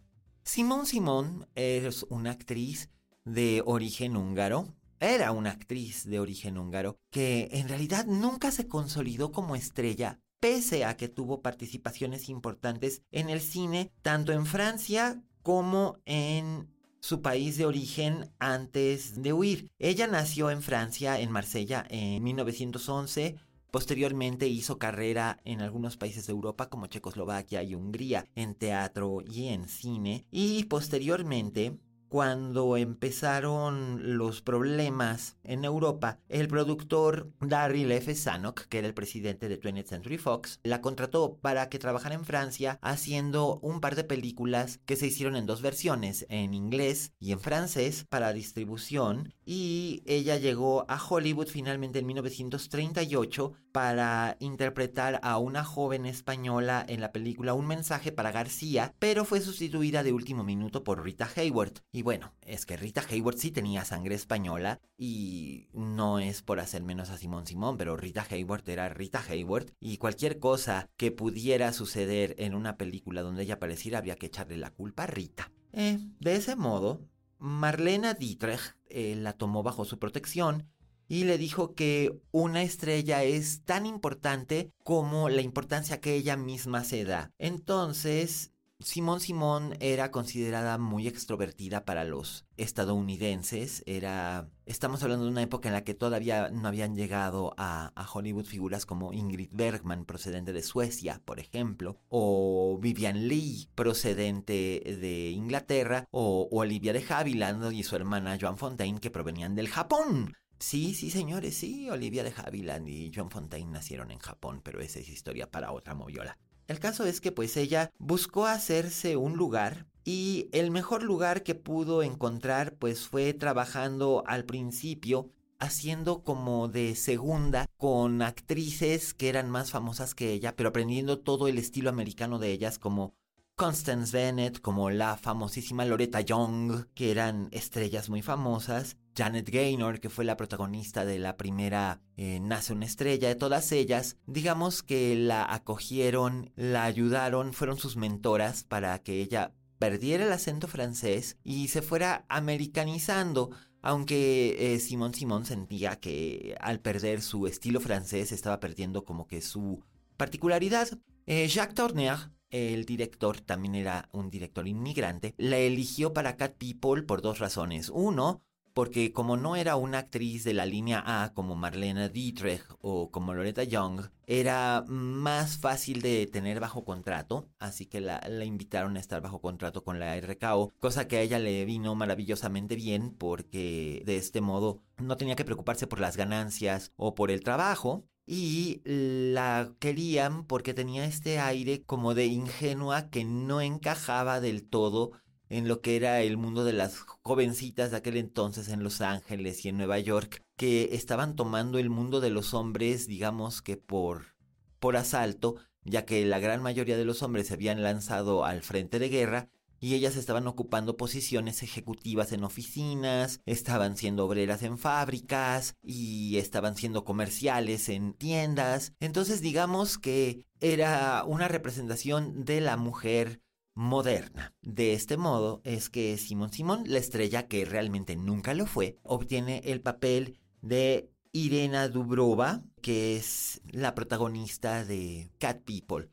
Simón 0.45 0.87
Simón 0.87 1.49
es 1.57 2.07
una 2.11 2.31
actriz 2.31 2.91
de 3.25 3.61
origen 3.67 4.17
húngaro. 4.17 4.69
Era 5.01 5.33
una 5.33 5.51
actriz 5.51 6.09
de 6.09 6.21
origen 6.21 6.59
húngaro 6.59 6.97
que 7.11 7.49
en 7.51 7.69
realidad 7.69 8.07
nunca 8.07 8.53
se 8.53 8.69
consolidó 8.69 9.33
como 9.33 9.57
estrella, 9.57 10.21
pese 10.39 10.85
a 10.85 10.97
que 10.97 11.09
tuvo 11.09 11.43
participaciones 11.43 12.29
importantes 12.29 13.03
en 13.11 13.31
el 13.31 13.41
cine, 13.41 13.91
tanto 14.01 14.31
en 14.31 14.47
Francia 14.47 15.25
como 15.43 15.99
en 16.05 16.72
su 17.02 17.21
país 17.21 17.59
de 17.59 17.66
origen 17.66 18.30
antes 18.38 19.21
de 19.21 19.32
huir. 19.32 19.68
Ella 19.80 20.06
nació 20.06 20.50
en 20.50 20.62
Francia, 20.62 21.18
en 21.21 21.32
Marsella, 21.32 21.85
en 21.90 22.23
1911. 22.23 23.35
Posteriormente 23.73 24.47
hizo 24.47 24.78
carrera 24.78 25.40
en 25.44 25.62
algunos 25.62 25.97
países 25.97 26.26
de 26.26 26.32
Europa 26.32 26.68
como 26.68 26.87
Checoslovaquia 26.87 27.64
y 27.64 27.75
Hungría 27.75 28.26
en 28.37 28.54
teatro 28.54 29.18
y 29.28 29.49
en 29.49 29.68
cine. 29.68 30.26
Y 30.30 30.64
posteriormente 30.64 31.76
cuando 32.12 32.76
empezaron 32.76 34.19
los 34.19 34.42
problemas 34.42 35.38
en 35.45 35.64
Europa, 35.64 36.19
el 36.28 36.47
productor 36.47 37.33
Daryl 37.40 37.90
F. 37.90 38.14
Zanuck, 38.14 38.66
que 38.66 38.81
era 38.81 38.87
el 38.87 38.92
presidente 38.92 39.49
de 39.49 39.59
20th 39.59 39.87
Century 39.87 40.19
Fox, 40.19 40.61
la 40.62 40.83
contrató 40.83 41.38
para 41.40 41.71
que 41.71 41.78
trabajara 41.78 42.14
en 42.14 42.26
Francia 42.26 42.78
haciendo 42.83 43.61
un 43.61 43.81
par 43.81 43.97
de 43.97 44.04
películas 44.04 44.78
que 44.85 44.97
se 44.97 45.07
hicieron 45.07 45.37
en 45.37 45.47
dos 45.47 45.62
versiones, 45.62 46.26
en 46.28 46.52
inglés 46.52 47.14
y 47.19 47.33
en 47.33 47.40
francés, 47.40 48.04
para 48.11 48.35
distribución. 48.35 49.33
Y 49.47 50.02
ella 50.04 50.37
llegó 50.37 50.85
a 50.90 51.02
Hollywood 51.02 51.49
finalmente 51.49 52.00
en 52.00 52.07
1938 52.09 53.54
para 53.73 54.37
interpretar 54.38 55.19
a 55.23 55.38
una 55.38 55.64
joven 55.64 56.07
española 56.07 56.85
en 56.87 57.00
la 57.00 57.11
película 57.11 57.55
Un 57.55 57.67
mensaje 57.67 58.12
para 58.12 58.31
García, 58.31 58.95
pero 58.99 59.25
fue 59.25 59.41
sustituida 59.41 60.02
de 60.02 60.12
último 60.12 60.45
minuto 60.45 60.85
por 60.85 61.02
Rita 61.02 61.29
Hayworth. 61.35 61.81
Y 61.91 62.02
bueno, 62.02 62.35
es 62.43 62.67
que 62.67 62.76
Rita 62.76 63.02
Hayworth 63.09 63.38
sí 63.38 63.50
tenía 63.50 63.85
sangre 63.85 64.14
española 64.14 64.79
y 64.97 65.69
no 65.73 66.19
es 66.19 66.43
por 66.43 66.61
hacer 66.61 66.83
menos 66.83 67.11
a 67.11 67.19
Simón 67.19 67.47
Simón, 67.47 67.76
pero 67.76 67.97
Rita 67.97 68.26
Hayworth 68.31 68.69
era 68.69 68.88
Rita 68.88 69.23
Hayworth 69.29 69.73
y 69.81 69.97
cualquier 69.97 70.38
cosa 70.38 70.88
que 70.97 71.11
pudiera 71.11 71.73
suceder 71.73 72.35
en 72.38 72.55
una 72.55 72.76
película 72.76 73.23
donde 73.23 73.43
ella 73.43 73.55
apareciera 73.55 73.99
había 73.99 74.17
que 74.17 74.26
echarle 74.26 74.57
la 74.57 74.71
culpa 74.71 75.05
a 75.05 75.07
Rita. 75.07 75.50
Eh, 75.73 75.99
de 76.21 76.37
ese 76.37 76.55
modo, 76.55 77.00
Marlena 77.38 78.14
Dietrich 78.14 78.76
eh, 78.88 79.17
la 79.17 79.33
tomó 79.33 79.62
bajo 79.62 79.85
su 79.85 79.99
protección 79.99 80.72
y 81.12 81.25
le 81.25 81.37
dijo 81.37 81.75
que 81.75 82.23
una 82.31 82.62
estrella 82.62 83.23
es 83.23 83.64
tan 83.66 83.85
importante 83.85 84.73
como 84.83 85.28
la 85.28 85.42
importancia 85.42 86.00
que 86.00 86.14
ella 86.14 86.38
misma 86.38 86.85
se 86.85 87.04
da. 87.04 87.31
Entonces, 87.37 88.50
Simón 88.81 89.21
Simón 89.21 89.76
era 89.81 90.11
considerada 90.11 90.78
muy 90.78 91.07
extrovertida 91.07 91.85
para 91.85 92.04
los 92.04 92.47
estadounidenses. 92.57 93.83
Era. 93.85 94.49
Estamos 94.64 95.02
hablando 95.02 95.26
de 95.26 95.33
una 95.33 95.42
época 95.42 95.69
en 95.69 95.75
la 95.75 95.85
que 95.85 95.92
todavía 95.92 96.49
no 96.49 96.66
habían 96.66 96.97
llegado 96.97 97.52
a, 97.59 97.92
Hollywood 98.11 98.47
figuras 98.47 98.87
como 98.87 99.12
Ingrid 99.12 99.50
Bergman, 99.52 100.07
procedente 100.07 100.54
de 100.54 100.62
Suecia, 100.62 101.21
por 101.26 101.40
ejemplo, 101.40 101.99
o 102.09 102.78
Vivian 102.81 103.28
Lee, 103.28 103.69
procedente 103.75 104.83
de 104.99 105.28
Inglaterra, 105.28 106.07
o, 106.11 106.49
Olivia 106.50 106.95
de 106.95 107.04
Havilland 107.07 107.71
y 107.71 107.83
su 107.83 107.97
hermana 107.97 108.38
Joan 108.40 108.57
Fontaine, 108.57 108.99
que 108.99 109.11
provenían 109.11 109.54
del 109.54 109.69
Japón. 109.69 110.33
Sí, 110.62 110.95
sí, 110.95 111.11
señores, 111.11 111.57
sí, 111.57 111.90
Olivia 111.90 112.23
de 112.23 112.33
Havilland 112.37 112.88
y 112.88 113.11
Joan 113.12 113.33
Fontaine 113.33 113.73
nacieron 113.73 114.12
en 114.12 114.21
Japón, 114.21 114.61
pero 114.62 114.81
esa 114.81 115.00
es 115.00 115.09
historia 115.09 115.50
para 115.50 115.73
otra 115.73 115.97
moviola. 115.97 116.38
El 116.69 116.78
caso 116.78 117.04
es 117.04 117.21
que 117.21 117.33
pues 117.33 117.57
ella 117.57 117.90
buscó 117.99 118.47
hacerse 118.47 119.16
un 119.16 119.37
lugar 119.37 119.88
y 120.04 120.49
el 120.52 120.71
mejor 120.71 121.02
lugar 121.02 121.42
que 121.42 121.57
pudo 121.57 122.04
encontrar 122.04 122.76
pues 122.76 123.09
fue 123.09 123.35
trabajando 123.35 124.23
al 124.25 124.45
principio 124.45 125.33
haciendo 125.59 126.23
como 126.23 126.69
de 126.69 126.95
segunda 126.95 127.66
con 127.76 128.23
actrices 128.23 129.14
que 129.14 129.28
eran 129.28 129.50
más 129.50 129.73
famosas 129.73 130.14
que 130.14 130.33
ella, 130.33 130.54
pero 130.54 130.69
aprendiendo 130.69 131.19
todo 131.19 131.49
el 131.49 131.59
estilo 131.59 131.90
americano 131.90 132.38
de 132.38 132.52
ellas 132.52 132.78
como 132.78 133.16
Constance 133.62 134.11
Bennett, 134.11 134.61
como 134.61 134.90
la 134.90 135.16
famosísima 135.16 135.85
Loretta 135.85 136.21
Young, 136.21 136.85
que 136.97 137.12
eran 137.12 137.47
estrellas 137.52 138.09
muy 138.09 138.21
famosas, 138.21 138.97
Janet 139.16 139.49
Gaynor, 139.49 140.00
que 140.00 140.11
fue 140.11 140.25
la 140.25 140.37
protagonista 140.37 141.04
de 141.04 141.21
la 141.21 141.37
primera 141.37 142.00
eh, 142.16 142.40
Nace 142.40 142.73
una 142.73 142.87
estrella, 142.87 143.28
de 143.28 143.37
todas 143.37 143.71
ellas, 143.71 144.16
digamos 144.26 144.83
que 144.83 145.14
la 145.14 145.45
acogieron, 145.45 146.50
la 146.57 146.83
ayudaron, 146.83 147.52
fueron 147.52 147.78
sus 147.78 147.97
mentoras 147.97 148.64
para 148.64 148.99
que 148.99 149.21
ella 149.21 149.54
perdiera 149.78 150.25
el 150.25 150.33
acento 150.33 150.66
francés 150.66 151.37
y 151.45 151.69
se 151.69 151.83
fuera 151.83 152.25
americanizando. 152.28 153.50
Aunque 153.81 154.75
eh, 154.75 154.81
Simón 154.81 155.14
Simón 155.14 155.45
sentía 155.45 156.00
que 156.00 156.57
al 156.61 156.81
perder 156.81 157.23
su 157.23 157.47
estilo 157.47 157.78
francés 157.78 158.33
estaba 158.33 158.59
perdiendo 158.59 159.04
como 159.04 159.28
que 159.28 159.40
su 159.40 159.85
particularidad. 160.16 160.88
Eh, 161.26 161.47
Jacques 161.47 161.76
Tourneur 161.76 162.33
el 162.52 162.85
director 162.85 163.40
también 163.40 163.75
era 163.75 164.09
un 164.12 164.30
director 164.30 164.68
inmigrante, 164.68 165.35
la 165.38 165.59
eligió 165.59 166.12
para 166.12 166.37
Cat 166.37 166.54
People 166.59 167.02
por 167.02 167.23
dos 167.23 167.40
razones. 167.40 167.90
Uno, 167.92 168.42
porque 168.75 169.12
como 169.12 169.37
no 169.37 169.56
era 169.56 169.76
una 169.76 169.99
actriz 169.99 170.44
de 170.44 170.54
la 170.54 170.66
línea 170.66 171.02
A 171.04 171.32
como 171.35 171.56
Marlena 171.56 172.09
Dietrich 172.09 172.62
o 172.80 173.11
como 173.11 173.35
Loretta 173.35 173.64
Young, 173.64 174.02
era 174.26 174.85
más 174.87 175.59
fácil 175.59 176.00
de 176.00 176.26
tener 176.26 176.61
bajo 176.61 176.85
contrato, 176.85 177.49
así 177.59 177.87
que 177.87 178.00
la, 178.00 178.21
invitaron 178.44 178.97
a 178.97 179.00
estar 179.00 179.21
bajo 179.21 179.40
contrato 179.40 179.85
con 179.85 179.99
la 179.99 180.18
RKO, 180.18 180.73
cosa 180.78 181.06
que 181.06 181.18
a 181.18 181.21
ella 181.21 181.38
le 181.38 181.64
vino 181.64 181.94
maravillosamente 181.94 182.76
bien 182.76 183.11
porque 183.11 184.02
de 184.06 184.16
este 184.16 184.40
modo 184.40 184.82
no 184.99 185.16
tenía 185.16 185.37
que 185.37 185.44
preocuparse 185.44 185.87
por 185.87 186.00
las 186.00 186.16
ganancias 186.16 186.92
o 186.97 187.14
por 187.14 187.30
el 187.30 187.42
trabajo, 187.42 188.04
y 188.26 188.83
la 188.85 189.75
querían 189.79 190.47
porque 190.47 190.75
tenía 190.75 191.05
este 191.05 191.38
aire 191.38 191.83
como 191.83 192.14
de 192.14 192.26
ingenua 192.26 193.11
que 193.11 193.25
no 193.25 193.61
encajaba 193.61 194.41
del 194.41 194.69
todo 194.69 195.12
en 195.49 195.69
lo 195.69 195.83
que 195.83 195.97
era 195.97 196.23
el 196.23 196.38
mundo 196.38 196.64
de 196.64 196.73
las 196.73 196.99
jovencitas 197.23 197.91
de 197.91 197.99
aquel 197.99 198.17
entonces 198.17 198.69
en 198.69 198.83
Los 198.83 199.02
Ángeles 199.02 199.64
y 199.64 199.69
en 199.69 199.76
Nueva 199.76 199.99
York, 199.99 200.43
que 200.57 200.91
estaban 200.93 201.37
tomando 201.37 201.79
el 201.79 201.91
mundo 201.91 202.21
de 202.21 202.31
los 202.31 202.55
hombres, 202.55 203.07
digamos 203.07 203.61
que 203.61 203.76
por, 203.76 204.35
por 204.79 204.97
asalto, 204.97 205.57
ya 205.85 206.07
que 206.07 206.25
la 206.25 206.38
gran 206.38 206.62
mayoría 206.62 206.97
de 206.97 207.05
los 207.05 207.23
hombres 207.23 207.49
se 207.49 207.55
habían 207.55 207.83
lanzado 207.83 208.47
al 208.47 208.62
frente 208.62 208.99
de 208.99 209.11
guerra 209.11 209.50
y 209.83 209.97
ellas 209.97 210.15
estaban 210.15 210.47
ocupando 210.47 210.97
posiciones 210.97 211.65
ejecutivas 211.65 212.31
en 212.31 212.45
oficinas, 212.45 213.41
estaban 213.47 213.97
siendo 213.97 214.25
obreras 214.25 214.62
en 214.62 214.79
fábricas 214.79 215.75
y 215.83 216.39
estaban 216.39 216.77
siendo 216.77 217.05
comerciales 217.05 217.89
en 217.89 218.15
tiendas. 218.15 218.93
Entonces 219.01 219.41
digamos 219.41 219.99
que 219.99 220.47
era 220.61 221.25
una 221.27 221.49
representación 221.49 222.45
de 222.45 222.61
la 222.61 222.77
mujer 222.77 223.41
moderna. 223.75 224.55
De 224.62 224.93
este 224.93 225.17
modo 225.17 225.61
es 225.65 225.91
que 225.91 226.17
Simón 226.17 226.53
Simón, 226.53 226.85
la 226.87 226.99
estrella 226.99 227.49
que 227.49 227.65
realmente 227.65 228.15
nunca 228.15 228.55
lo 228.55 228.67
fue, 228.67 228.99
obtiene 229.03 229.62
el 229.65 229.81
papel 229.81 230.39
de 230.61 231.11
Irena 231.33 231.89
Dubrova, 231.89 232.62
que 232.83 233.17
es 233.17 233.61
la 233.67 233.97
protagonista 233.97 234.85
de 234.85 235.33
Cat 235.39 235.62
People. 235.65 236.09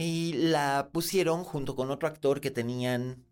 Y 0.00 0.32
la 0.32 0.88
pusieron 0.94 1.44
junto 1.44 1.76
con 1.76 1.90
otro 1.90 2.08
actor 2.08 2.40
que 2.40 2.50
tenían 2.50 3.22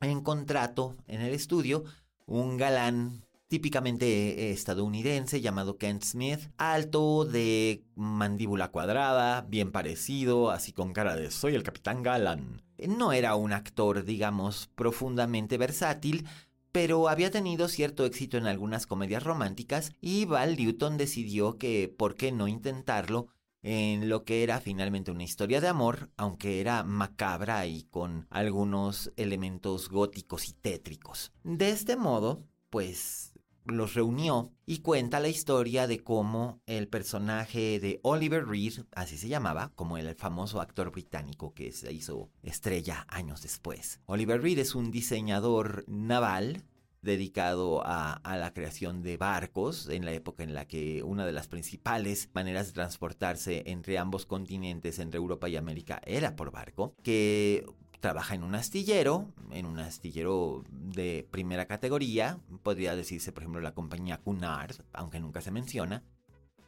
en 0.00 0.22
contrato 0.22 0.96
en 1.06 1.20
el 1.20 1.34
estudio, 1.34 1.84
un 2.24 2.56
galán 2.56 3.26
típicamente 3.48 4.50
estadounidense 4.50 5.42
llamado 5.42 5.76
Kent 5.76 6.02
Smith, 6.02 6.40
alto, 6.56 7.26
de 7.26 7.84
mandíbula 7.94 8.70
cuadrada, 8.70 9.42
bien 9.42 9.70
parecido, 9.70 10.50
así 10.50 10.72
con 10.72 10.94
cara 10.94 11.14
de 11.14 11.30
soy 11.30 11.54
el 11.56 11.62
capitán 11.62 12.02
Galán. 12.02 12.62
No 12.78 13.12
era 13.12 13.34
un 13.34 13.52
actor, 13.52 14.02
digamos, 14.04 14.70
profundamente 14.74 15.58
versátil, 15.58 16.26
pero 16.72 17.10
había 17.10 17.30
tenido 17.30 17.68
cierto 17.68 18.06
éxito 18.06 18.38
en 18.38 18.46
algunas 18.46 18.86
comedias 18.86 19.24
románticas 19.24 19.92
y 20.00 20.24
Val 20.24 20.56
Newton 20.56 20.96
decidió 20.96 21.58
que 21.58 21.94
por 21.94 22.14
qué 22.14 22.32
no 22.32 22.48
intentarlo 22.48 23.28
en 23.64 24.10
lo 24.10 24.24
que 24.24 24.42
era 24.42 24.60
finalmente 24.60 25.10
una 25.10 25.24
historia 25.24 25.60
de 25.60 25.68
amor, 25.68 26.10
aunque 26.18 26.60
era 26.60 26.84
macabra 26.84 27.66
y 27.66 27.84
con 27.84 28.26
algunos 28.28 29.10
elementos 29.16 29.88
góticos 29.88 30.48
y 30.48 30.52
tétricos. 30.52 31.32
De 31.42 31.70
este 31.70 31.96
modo, 31.96 32.44
pues 32.68 33.32
los 33.64 33.94
reunió 33.94 34.52
y 34.66 34.80
cuenta 34.80 35.18
la 35.18 35.28
historia 35.28 35.86
de 35.86 36.04
cómo 36.04 36.60
el 36.66 36.88
personaje 36.88 37.80
de 37.80 38.00
Oliver 38.02 38.46
Reed, 38.46 38.84
así 38.94 39.16
se 39.16 39.28
llamaba, 39.28 39.72
como 39.74 39.96
el 39.96 40.14
famoso 40.14 40.60
actor 40.60 40.90
británico 40.90 41.54
que 41.54 41.72
se 41.72 41.90
hizo 41.90 42.30
estrella 42.42 43.06
años 43.08 43.40
después. 43.40 44.00
Oliver 44.04 44.42
Reed 44.42 44.58
es 44.58 44.74
un 44.74 44.90
diseñador 44.90 45.84
naval 45.88 46.64
dedicado 47.04 47.82
a, 47.84 48.20
la 48.24 48.52
creación 48.52 49.02
de 49.02 49.16
barcos 49.16 49.88
en 49.88 50.04
la 50.04 50.12
época 50.12 50.42
en 50.42 50.54
la 50.54 50.66
que 50.66 51.02
una 51.02 51.26
de 51.26 51.32
las 51.32 51.46
principales 51.46 52.30
maneras 52.34 52.68
de 52.68 52.72
transportarse 52.72 53.62
entre 53.66 53.98
ambos 53.98 54.26
continentes, 54.26 54.98
entre 54.98 55.18
Europa 55.18 55.48
y 55.48 55.56
América, 55.56 56.00
era 56.04 56.34
por 56.34 56.50
barco, 56.50 56.94
que 57.02 57.64
trabaja 58.00 58.34
en 58.34 58.42
un 58.42 58.54
astillero, 58.54 59.32
en 59.50 59.66
un 59.66 59.78
astillero 59.78 60.64
de 60.70 61.26
primera 61.30 61.66
categoría, 61.66 62.38
podría 62.62 62.96
decirse 62.96 63.32
por 63.32 63.44
ejemplo 63.44 63.60
la 63.60 63.74
compañía 63.74 64.18
Cunard, 64.18 64.76
aunque 64.92 65.20
nunca 65.20 65.40
se 65.40 65.50
menciona. 65.50 66.02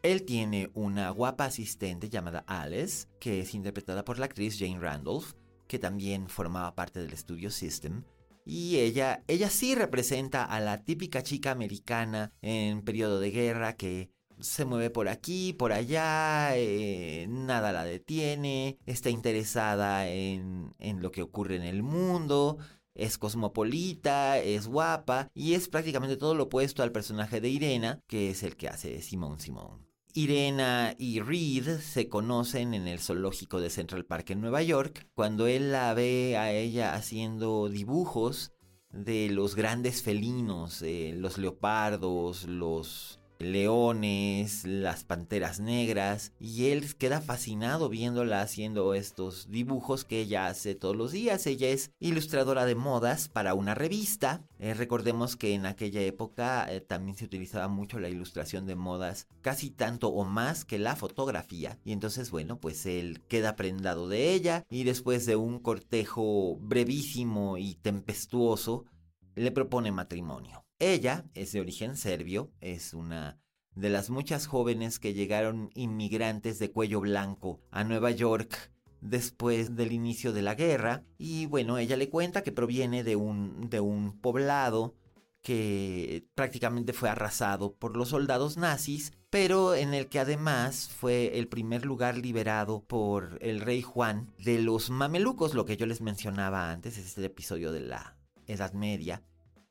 Él 0.02 0.24
tiene 0.24 0.70
una 0.74 1.10
guapa 1.10 1.46
asistente 1.46 2.08
llamada 2.08 2.44
Alice, 2.46 3.08
que 3.18 3.40
es 3.40 3.54
interpretada 3.54 4.04
por 4.04 4.18
la 4.18 4.26
actriz 4.26 4.56
Jane 4.58 4.78
Randolph, 4.78 5.32
que 5.66 5.78
también 5.78 6.28
formaba 6.28 6.74
parte 6.74 7.00
del 7.00 7.12
estudio 7.12 7.50
System. 7.50 8.04
Y 8.48 8.78
ella, 8.78 9.24
ella 9.26 9.50
sí 9.50 9.74
representa 9.74 10.44
a 10.44 10.60
la 10.60 10.84
típica 10.84 11.24
chica 11.24 11.50
americana 11.50 12.32
en 12.42 12.82
periodo 12.82 13.18
de 13.18 13.32
guerra 13.32 13.74
que 13.74 14.12
se 14.38 14.64
mueve 14.64 14.90
por 14.90 15.08
aquí, 15.08 15.52
por 15.52 15.72
allá, 15.72 16.56
eh, 16.56 17.26
nada 17.28 17.72
la 17.72 17.84
detiene, 17.84 18.78
está 18.86 19.10
interesada 19.10 20.08
en, 20.08 20.74
en 20.78 21.02
lo 21.02 21.10
que 21.10 21.22
ocurre 21.22 21.56
en 21.56 21.62
el 21.62 21.82
mundo, 21.82 22.58
es 22.94 23.18
cosmopolita, 23.18 24.38
es 24.38 24.68
guapa 24.68 25.28
y 25.34 25.54
es 25.54 25.68
prácticamente 25.68 26.16
todo 26.16 26.34
lo 26.34 26.44
opuesto 26.44 26.84
al 26.84 26.92
personaje 26.92 27.40
de 27.40 27.48
Irena, 27.48 28.00
que 28.06 28.30
es 28.30 28.44
el 28.44 28.56
que 28.56 28.68
hace 28.68 29.02
Simón 29.02 29.40
Simón. 29.40 29.85
Irena 30.16 30.94
y 30.98 31.20
Reed 31.20 31.78
se 31.80 32.08
conocen 32.08 32.72
en 32.72 32.88
el 32.88 33.00
zoológico 33.00 33.60
de 33.60 33.68
Central 33.68 34.06
Park 34.06 34.30
en 34.30 34.40
Nueva 34.40 34.62
York. 34.62 35.10
Cuando 35.14 35.46
él 35.46 35.72
la 35.72 35.92
ve 35.92 36.38
a 36.38 36.52
ella 36.52 36.94
haciendo 36.94 37.68
dibujos 37.68 38.52
de 38.90 39.28
los 39.28 39.54
grandes 39.54 40.02
felinos, 40.02 40.80
eh, 40.80 41.12
los 41.14 41.36
leopardos, 41.36 42.44
los 42.44 43.15
leones, 43.38 44.64
las 44.64 45.04
panteras 45.04 45.60
negras, 45.60 46.32
y 46.40 46.66
él 46.70 46.94
queda 46.96 47.20
fascinado 47.20 47.88
viéndola 47.88 48.40
haciendo 48.40 48.94
estos 48.94 49.50
dibujos 49.50 50.04
que 50.04 50.20
ella 50.20 50.46
hace 50.46 50.74
todos 50.74 50.96
los 50.96 51.12
días. 51.12 51.46
Ella 51.46 51.68
es 51.68 51.90
ilustradora 52.00 52.64
de 52.66 52.74
modas 52.74 53.28
para 53.28 53.54
una 53.54 53.74
revista. 53.74 54.42
Eh, 54.58 54.74
recordemos 54.74 55.36
que 55.36 55.54
en 55.54 55.66
aquella 55.66 56.00
época 56.02 56.66
eh, 56.70 56.80
también 56.80 57.16
se 57.16 57.24
utilizaba 57.24 57.68
mucho 57.68 57.98
la 57.98 58.08
ilustración 58.08 58.66
de 58.66 58.76
modas, 58.76 59.28
casi 59.40 59.70
tanto 59.70 60.08
o 60.08 60.24
más 60.24 60.64
que 60.64 60.78
la 60.78 60.96
fotografía. 60.96 61.78
Y 61.84 61.92
entonces, 61.92 62.30
bueno, 62.30 62.58
pues 62.58 62.86
él 62.86 63.22
queda 63.28 63.56
prendado 63.56 64.08
de 64.08 64.32
ella 64.32 64.64
y 64.70 64.84
después 64.84 65.26
de 65.26 65.36
un 65.36 65.58
cortejo 65.58 66.56
brevísimo 66.60 67.58
y 67.58 67.74
tempestuoso, 67.74 68.84
le 69.34 69.50
propone 69.52 69.92
matrimonio. 69.92 70.65
Ella 70.78 71.24
es 71.34 71.52
de 71.52 71.60
origen 71.60 71.96
serbio, 71.96 72.50
es 72.60 72.92
una 72.92 73.40
de 73.74 73.88
las 73.88 74.10
muchas 74.10 74.46
jóvenes 74.46 74.98
que 74.98 75.14
llegaron 75.14 75.70
inmigrantes 75.74 76.58
de 76.58 76.70
cuello 76.70 77.00
blanco 77.00 77.60
a 77.70 77.82
Nueva 77.82 78.10
York 78.10 78.72
después 79.00 79.74
del 79.74 79.92
inicio 79.92 80.34
de 80.34 80.42
la 80.42 80.54
guerra. 80.54 81.02
Y 81.16 81.46
bueno, 81.46 81.78
ella 81.78 81.96
le 81.96 82.10
cuenta 82.10 82.42
que 82.42 82.52
proviene 82.52 83.04
de 83.04 83.16
un, 83.16 83.70
de 83.70 83.80
un 83.80 84.20
poblado 84.20 84.94
que 85.40 86.26
prácticamente 86.34 86.92
fue 86.92 87.08
arrasado 87.08 87.72
por 87.72 87.96
los 87.96 88.10
soldados 88.10 88.58
nazis, 88.58 89.12
pero 89.30 89.74
en 89.74 89.94
el 89.94 90.08
que 90.08 90.18
además 90.18 90.90
fue 90.90 91.38
el 91.38 91.48
primer 91.48 91.86
lugar 91.86 92.18
liberado 92.18 92.82
por 92.82 93.38
el 93.40 93.60
rey 93.60 93.80
Juan 93.80 94.34
de 94.44 94.60
los 94.60 94.90
mamelucos, 94.90 95.54
lo 95.54 95.64
que 95.64 95.76
yo 95.76 95.86
les 95.86 96.02
mencionaba 96.02 96.70
antes, 96.70 96.98
es 96.98 97.06
este 97.06 97.24
episodio 97.24 97.72
de 97.72 97.80
la 97.80 98.16
Edad 98.46 98.72
Media, 98.72 99.22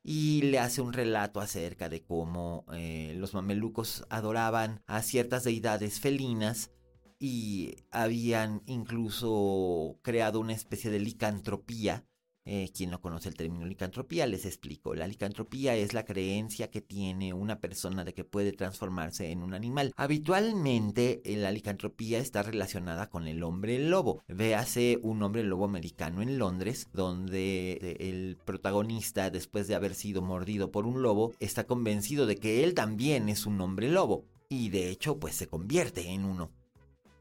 y 0.08 0.44
le 0.44 0.60
hace 0.60 0.82
un 0.82 0.94
relato 0.94 1.42
acerca 1.42 1.90
de 1.90 2.04
cómo 2.04 2.64
eh, 2.72 3.16
los 3.18 3.34
mamelucos 3.34 4.06
adoraban 4.12 4.84
a 4.86 5.02
ciertas 5.02 5.44
deidades 5.44 6.00
felinas 6.00 6.70
y 7.18 7.78
habían 7.90 8.62
incluso 8.68 9.98
creado 10.04 10.40
una 10.40 10.54
especie 10.54 10.92
de 10.92 11.00
licantropía 11.00 12.06
eh, 12.46 12.70
quien 12.76 12.92
no 12.92 13.02
conoce 13.02 13.30
el 13.30 13.36
término 13.36 13.66
licantropía, 13.66 14.28
les 14.28 14.46
explico. 14.46 14.94
La 14.94 15.08
licantropía 15.08 15.76
es 15.76 15.94
la 15.94 16.06
creencia 16.06 16.70
que 16.70 16.82
tiene 16.82 17.34
una 17.34 17.60
persona 17.60 18.04
de 18.04 18.14
que 18.14 18.24
puede 18.24 18.52
transformarse 18.52 19.32
en 19.32 19.42
un 19.42 19.54
animal. 19.54 19.94
Habitualmente 19.98 21.22
eh, 21.26 21.38
la 21.38 21.52
licantropía 21.52 22.20
está 22.20 22.44
relacionada 22.44 23.10
con 23.10 23.28
el 23.28 23.44
hombre 23.44 23.80
lobo. 23.80 24.24
Véase 24.28 25.00
un 25.02 25.24
hombre 25.24 25.44
lobo 25.44 25.66
americano 25.66 26.22
en 26.22 26.38
Londres, 26.38 26.88
donde 26.94 27.80
eh, 27.82 27.98
el 28.10 28.38
protagonista, 28.46 29.30
después 29.30 29.68
de 29.68 29.76
haber 29.76 29.96
sido 29.96 30.22
mordido 30.22 30.72
por 30.72 30.86
un 30.86 31.02
lobo, 31.02 31.34
está 31.40 31.66
convencido 31.66 32.26
de 32.26 32.38
que 32.38 32.64
él 32.64 32.74
también 32.74 33.30
es 33.30 33.46
un 33.46 33.60
hombre 33.62 33.90
lobo. 33.90 34.26
Y 34.50 34.70
de 34.70 34.90
hecho, 34.90 35.20
pues 35.20 35.36
se 35.36 35.48
convierte 35.48 36.08
en 36.10 36.26
uno. 36.26 36.52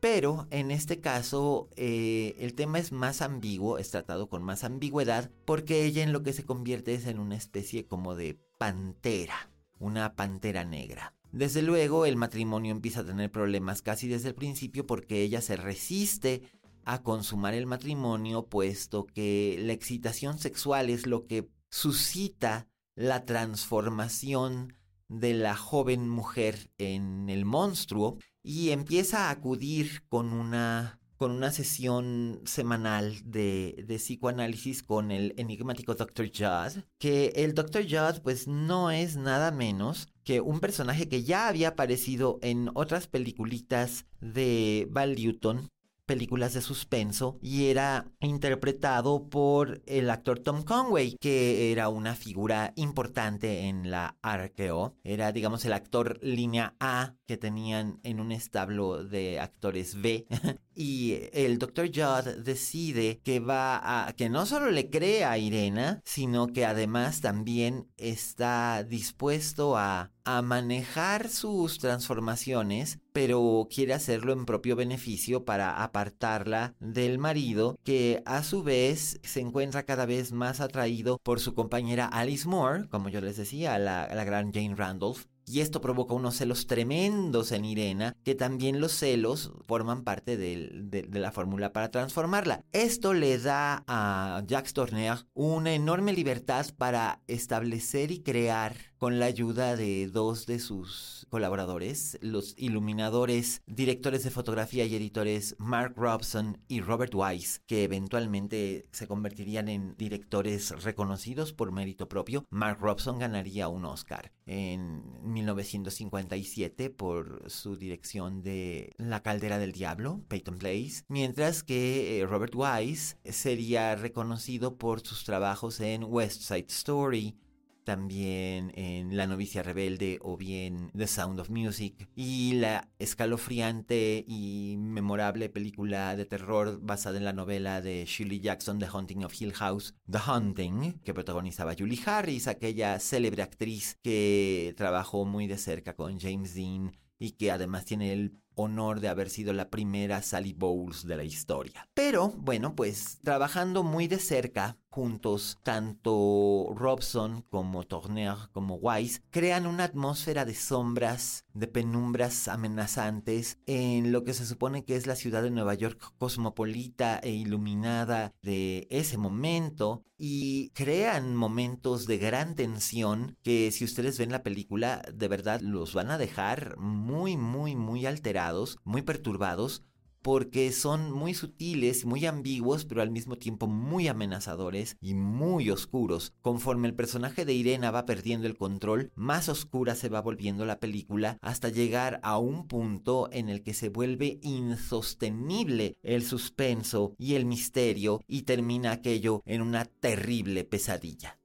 Pero 0.04 0.46
en 0.50 0.70
este 0.70 1.00
caso 1.00 1.70
eh, 1.76 2.36
el 2.38 2.52
tema 2.52 2.78
es 2.78 2.92
más 2.92 3.22
ambiguo, 3.22 3.78
es 3.78 3.90
tratado 3.90 4.28
con 4.28 4.42
más 4.42 4.62
ambigüedad, 4.62 5.30
porque 5.46 5.86
ella 5.86 6.02
en 6.02 6.12
lo 6.12 6.22
que 6.22 6.34
se 6.34 6.44
convierte 6.44 6.92
es 6.92 7.06
en 7.06 7.18
una 7.18 7.36
especie 7.36 7.86
como 7.86 8.14
de 8.14 8.38
pantera, 8.58 9.50
una 9.78 10.14
pantera 10.14 10.62
negra. 10.62 11.14
Desde 11.32 11.62
luego 11.62 12.04
el 12.04 12.16
matrimonio 12.16 12.70
empieza 12.70 13.00
a 13.00 13.06
tener 13.06 13.30
problemas 13.30 13.80
casi 13.80 14.06
desde 14.06 14.28
el 14.28 14.34
principio 14.34 14.86
porque 14.86 15.22
ella 15.22 15.40
se 15.40 15.56
resiste 15.56 16.42
a 16.84 17.02
consumar 17.02 17.54
el 17.54 17.64
matrimonio 17.64 18.44
puesto 18.44 19.06
que 19.06 19.56
la 19.58 19.72
excitación 19.72 20.38
sexual 20.38 20.90
es 20.90 21.06
lo 21.06 21.26
que 21.26 21.48
suscita 21.70 22.68
la 22.94 23.24
transformación 23.24 24.74
de 25.08 25.32
la 25.32 25.56
joven 25.56 26.10
mujer 26.10 26.70
en 26.76 27.30
el 27.30 27.46
monstruo 27.46 28.18
y 28.44 28.70
empieza 28.70 29.26
a 29.26 29.30
acudir 29.30 30.02
con 30.08 30.32
una, 30.32 31.00
con 31.16 31.30
una 31.30 31.50
sesión 31.50 32.42
semanal 32.44 33.16
de, 33.24 33.84
psicoanálisis 33.88 34.82
con 34.82 35.10
el 35.10 35.34
enigmático 35.38 35.94
Dr. 35.94 36.28
Judd, 36.28 36.84
que 36.98 37.32
el 37.36 37.54
Dr. 37.54 37.84
Judd 37.84 38.20
pues 38.22 38.46
no 38.46 38.90
es 38.90 39.16
nada 39.16 39.50
menos 39.50 40.08
que 40.24 40.42
un 40.42 40.60
personaje 40.60 41.08
que 41.08 41.24
ya 41.24 41.48
había 41.48 41.68
aparecido 41.68 42.38
en 42.42 42.70
otras 42.74 43.08
peliculitas 43.08 44.04
de 44.20 44.86
Val 44.90 45.14
Newton, 45.16 45.70
películas 46.06 46.54
de 46.54 46.60
suspenso 46.60 47.38
y 47.40 47.66
era 47.66 48.10
interpretado 48.20 49.28
por 49.28 49.82
el 49.86 50.10
actor 50.10 50.38
Tom 50.38 50.62
Conway, 50.62 51.16
que 51.20 51.72
era 51.72 51.88
una 51.88 52.14
figura 52.14 52.72
importante 52.76 53.60
en 53.68 53.90
la 53.90 54.16
arqueo. 54.22 54.96
Era, 55.04 55.32
digamos, 55.32 55.64
el 55.64 55.72
actor 55.72 56.18
línea 56.22 56.74
A 56.80 57.14
que 57.26 57.36
tenían 57.36 58.00
en 58.02 58.20
un 58.20 58.32
establo 58.32 59.04
de 59.04 59.40
actores 59.40 60.00
B. 60.00 60.26
y 60.74 61.28
el 61.32 61.58
Dr. 61.58 61.88
Judd 61.88 62.42
decide 62.42 63.20
que 63.22 63.40
va 63.40 64.06
a, 64.06 64.12
que 64.14 64.28
no 64.28 64.46
solo 64.46 64.70
le 64.70 64.90
cree 64.90 65.24
a 65.24 65.38
Irena, 65.38 66.00
sino 66.04 66.48
que 66.48 66.64
además 66.64 67.20
también 67.20 67.88
está 67.96 68.84
dispuesto 68.84 69.76
a, 69.76 70.12
a 70.24 70.42
manejar 70.42 71.28
sus 71.28 71.78
transformaciones, 71.78 72.98
pero 73.12 73.68
quiere 73.70 73.94
hacerlo 73.94 74.32
en 74.32 74.46
propio 74.46 74.74
beneficio 74.74 75.44
para 75.44 75.82
apartarla 75.82 76.74
del 76.80 77.18
marido, 77.18 77.78
que 77.84 78.22
a 78.24 78.42
su 78.42 78.62
vez 78.62 79.20
se 79.22 79.40
encuentra 79.40 79.84
cada 79.84 80.06
vez 80.06 80.32
más 80.32 80.60
atraído 80.60 81.18
por 81.22 81.40
su 81.40 81.54
compañera 81.54 82.06
Alice 82.06 82.48
Moore, 82.48 82.88
como 82.88 83.08
yo 83.08 83.20
les 83.20 83.36
decía, 83.36 83.78
la, 83.78 84.08
la 84.12 84.24
gran 84.24 84.52
Jane 84.52 84.74
Randolph, 84.74 85.26
y 85.54 85.60
esto 85.60 85.80
provoca 85.80 86.14
unos 86.14 86.34
celos 86.34 86.66
tremendos 86.66 87.52
en 87.52 87.64
Irena, 87.64 88.16
que 88.24 88.34
también 88.34 88.80
los 88.80 88.90
celos 88.90 89.52
forman 89.68 90.02
parte 90.02 90.36
de, 90.36 91.06
la 91.12 91.30
fórmula 91.30 91.72
para 91.72 91.92
transformarla. 91.92 92.64
Esto 92.72 93.14
le 93.14 93.38
da 93.38 93.84
a 93.86 94.42
Jacques 94.48 94.72
Tourneur 94.72 95.28
una 95.32 95.72
enorme 95.72 96.12
libertad 96.12 96.66
para 96.76 97.20
establecer 97.28 98.10
y 98.10 98.18
crear 98.18 98.74
con 99.04 99.18
la 99.18 99.26
ayuda 99.26 99.76
de 99.76 100.06
dos 100.06 100.46
de 100.46 100.58
sus 100.58 101.26
colaboradores, 101.28 102.16
los 102.22 102.54
iluminadores, 102.56 103.60
directores 103.66 104.24
de 104.24 104.30
fotografía 104.30 104.86
y 104.86 104.94
editores 104.94 105.56
Mark 105.58 105.92
Robson 105.94 106.56
y 106.68 106.80
Robert 106.80 107.12
Wise, 107.14 107.60
que 107.66 107.84
eventualmente 107.84 108.88
se 108.92 109.06
convertirían 109.06 109.68
en 109.68 109.94
directores 109.98 110.70
reconocidos 110.82 111.52
por 111.52 111.70
mérito 111.70 112.08
propio. 112.08 112.46
Mark 112.48 112.78
Robson 112.80 113.18
ganaría 113.18 113.68
un 113.68 113.84
Oscar 113.84 114.32
en 114.46 115.02
1957 115.22 116.88
por 116.88 117.50
su 117.50 117.76
dirección 117.76 118.42
de 118.42 118.94
La 118.96 119.22
caldera 119.22 119.58
del 119.58 119.72
diablo, 119.72 120.22
Peyton 120.28 120.56
Place, 120.56 121.02
mientras 121.08 121.62
que 121.62 122.20
eh, 122.20 122.26
Robert 122.26 122.54
Wise 122.56 123.18
sería 123.24 123.96
reconocido 123.96 124.78
por 124.78 125.06
sus 125.06 125.24
trabajos 125.24 125.80
en 125.80 126.04
West 126.04 126.40
Side 126.40 126.68
Story, 126.68 127.36
también 127.84 128.72
en 128.74 129.16
La 129.16 129.26
novicia 129.26 129.62
rebelde 129.62 130.18
o 130.22 130.36
bien 130.36 130.90
The 130.96 131.06
Sound 131.06 131.38
of 131.40 131.50
Music 131.50 132.08
y 132.16 132.54
la 132.54 132.88
escalofriante 132.98 134.24
y 134.26 134.76
memorable 134.78 135.48
película 135.48 136.16
de 136.16 136.24
terror 136.24 136.80
basada 136.82 137.18
en 137.18 137.24
la 137.24 137.32
novela 137.32 137.80
de 137.80 138.04
Shirley 138.06 138.40
Jackson 138.40 138.78
The 138.78 138.86
Haunting 138.86 139.24
of 139.24 139.40
Hill 139.40 139.52
House, 139.52 139.94
The 140.10 140.18
Haunting, 140.18 141.00
que 141.04 141.14
protagonizaba 141.14 141.74
Julie 141.78 142.00
Harris, 142.04 142.48
aquella 142.48 142.98
célebre 142.98 143.42
actriz 143.42 143.98
que 144.02 144.74
trabajó 144.76 145.24
muy 145.24 145.46
de 145.46 145.58
cerca 145.58 145.94
con 145.94 146.18
James 146.18 146.54
Dean 146.54 146.92
y 147.18 147.32
que 147.32 147.50
además 147.50 147.84
tiene 147.84 148.12
el 148.12 148.40
honor 148.56 149.00
de 149.00 149.08
haber 149.08 149.30
sido 149.30 149.52
la 149.52 149.70
primera 149.70 150.22
Sally 150.22 150.52
Bowles 150.52 151.06
de 151.06 151.16
la 151.16 151.24
historia. 151.24 151.88
Pero 151.94 152.28
bueno, 152.36 152.74
pues 152.74 153.18
trabajando 153.22 153.82
muy 153.82 154.06
de 154.06 154.18
cerca 154.18 154.76
juntos, 154.94 155.58
tanto 155.64 156.72
Robson 156.76 157.44
como 157.50 157.82
Tourner 157.82 158.36
como 158.52 158.76
Wise 158.76 159.22
crean 159.30 159.66
una 159.66 159.82
atmósfera 159.82 160.44
de 160.44 160.54
sombras, 160.54 161.44
de 161.52 161.66
penumbras 161.66 162.46
amenazantes 162.46 163.58
en 163.66 164.12
lo 164.12 164.22
que 164.22 164.34
se 164.34 164.46
supone 164.46 164.84
que 164.84 164.94
es 164.94 165.08
la 165.08 165.16
ciudad 165.16 165.42
de 165.42 165.50
Nueva 165.50 165.74
York 165.74 166.00
cosmopolita 166.16 167.18
e 167.18 167.30
iluminada 167.30 168.34
de 168.40 168.86
ese 168.88 169.18
momento 169.18 170.04
y 170.16 170.70
crean 170.70 171.34
momentos 171.34 172.06
de 172.06 172.18
gran 172.18 172.54
tensión 172.54 173.36
que 173.42 173.72
si 173.72 173.84
ustedes 173.84 174.16
ven 174.16 174.30
la 174.30 174.44
película 174.44 175.02
de 175.12 175.26
verdad 175.26 175.60
los 175.60 175.92
van 175.92 176.12
a 176.12 176.18
dejar 176.18 176.76
muy 176.78 177.36
muy 177.36 177.74
muy 177.74 178.06
alterados, 178.06 178.78
muy 178.84 179.02
perturbados 179.02 179.82
porque 180.24 180.72
son 180.72 181.12
muy 181.12 181.34
sutiles, 181.34 182.06
muy 182.06 182.24
ambiguos, 182.24 182.86
pero 182.86 183.02
al 183.02 183.10
mismo 183.10 183.36
tiempo 183.36 183.66
muy 183.66 184.08
amenazadores 184.08 184.96
y 185.02 185.12
muy 185.12 185.68
oscuros. 185.68 186.32
Conforme 186.40 186.88
el 186.88 186.94
personaje 186.94 187.44
de 187.44 187.52
Irena 187.52 187.90
va 187.90 188.06
perdiendo 188.06 188.46
el 188.46 188.56
control, 188.56 189.12
más 189.14 189.50
oscura 189.50 189.94
se 189.94 190.08
va 190.08 190.22
volviendo 190.22 190.64
la 190.64 190.80
película 190.80 191.36
hasta 191.42 191.68
llegar 191.68 192.20
a 192.22 192.38
un 192.38 192.66
punto 192.68 193.28
en 193.32 193.50
el 193.50 193.62
que 193.62 193.74
se 193.74 193.90
vuelve 193.90 194.38
insostenible 194.40 195.98
el 196.02 196.24
suspenso 196.24 197.14
y 197.18 197.34
el 197.34 197.44
misterio 197.44 198.22
y 198.26 198.44
termina 198.44 198.92
aquello 198.92 199.42
en 199.44 199.60
una 199.60 199.84
terrible 199.84 200.64
pesadilla. 200.64 201.38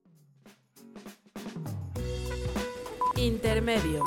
Intermedio. 3.18 4.06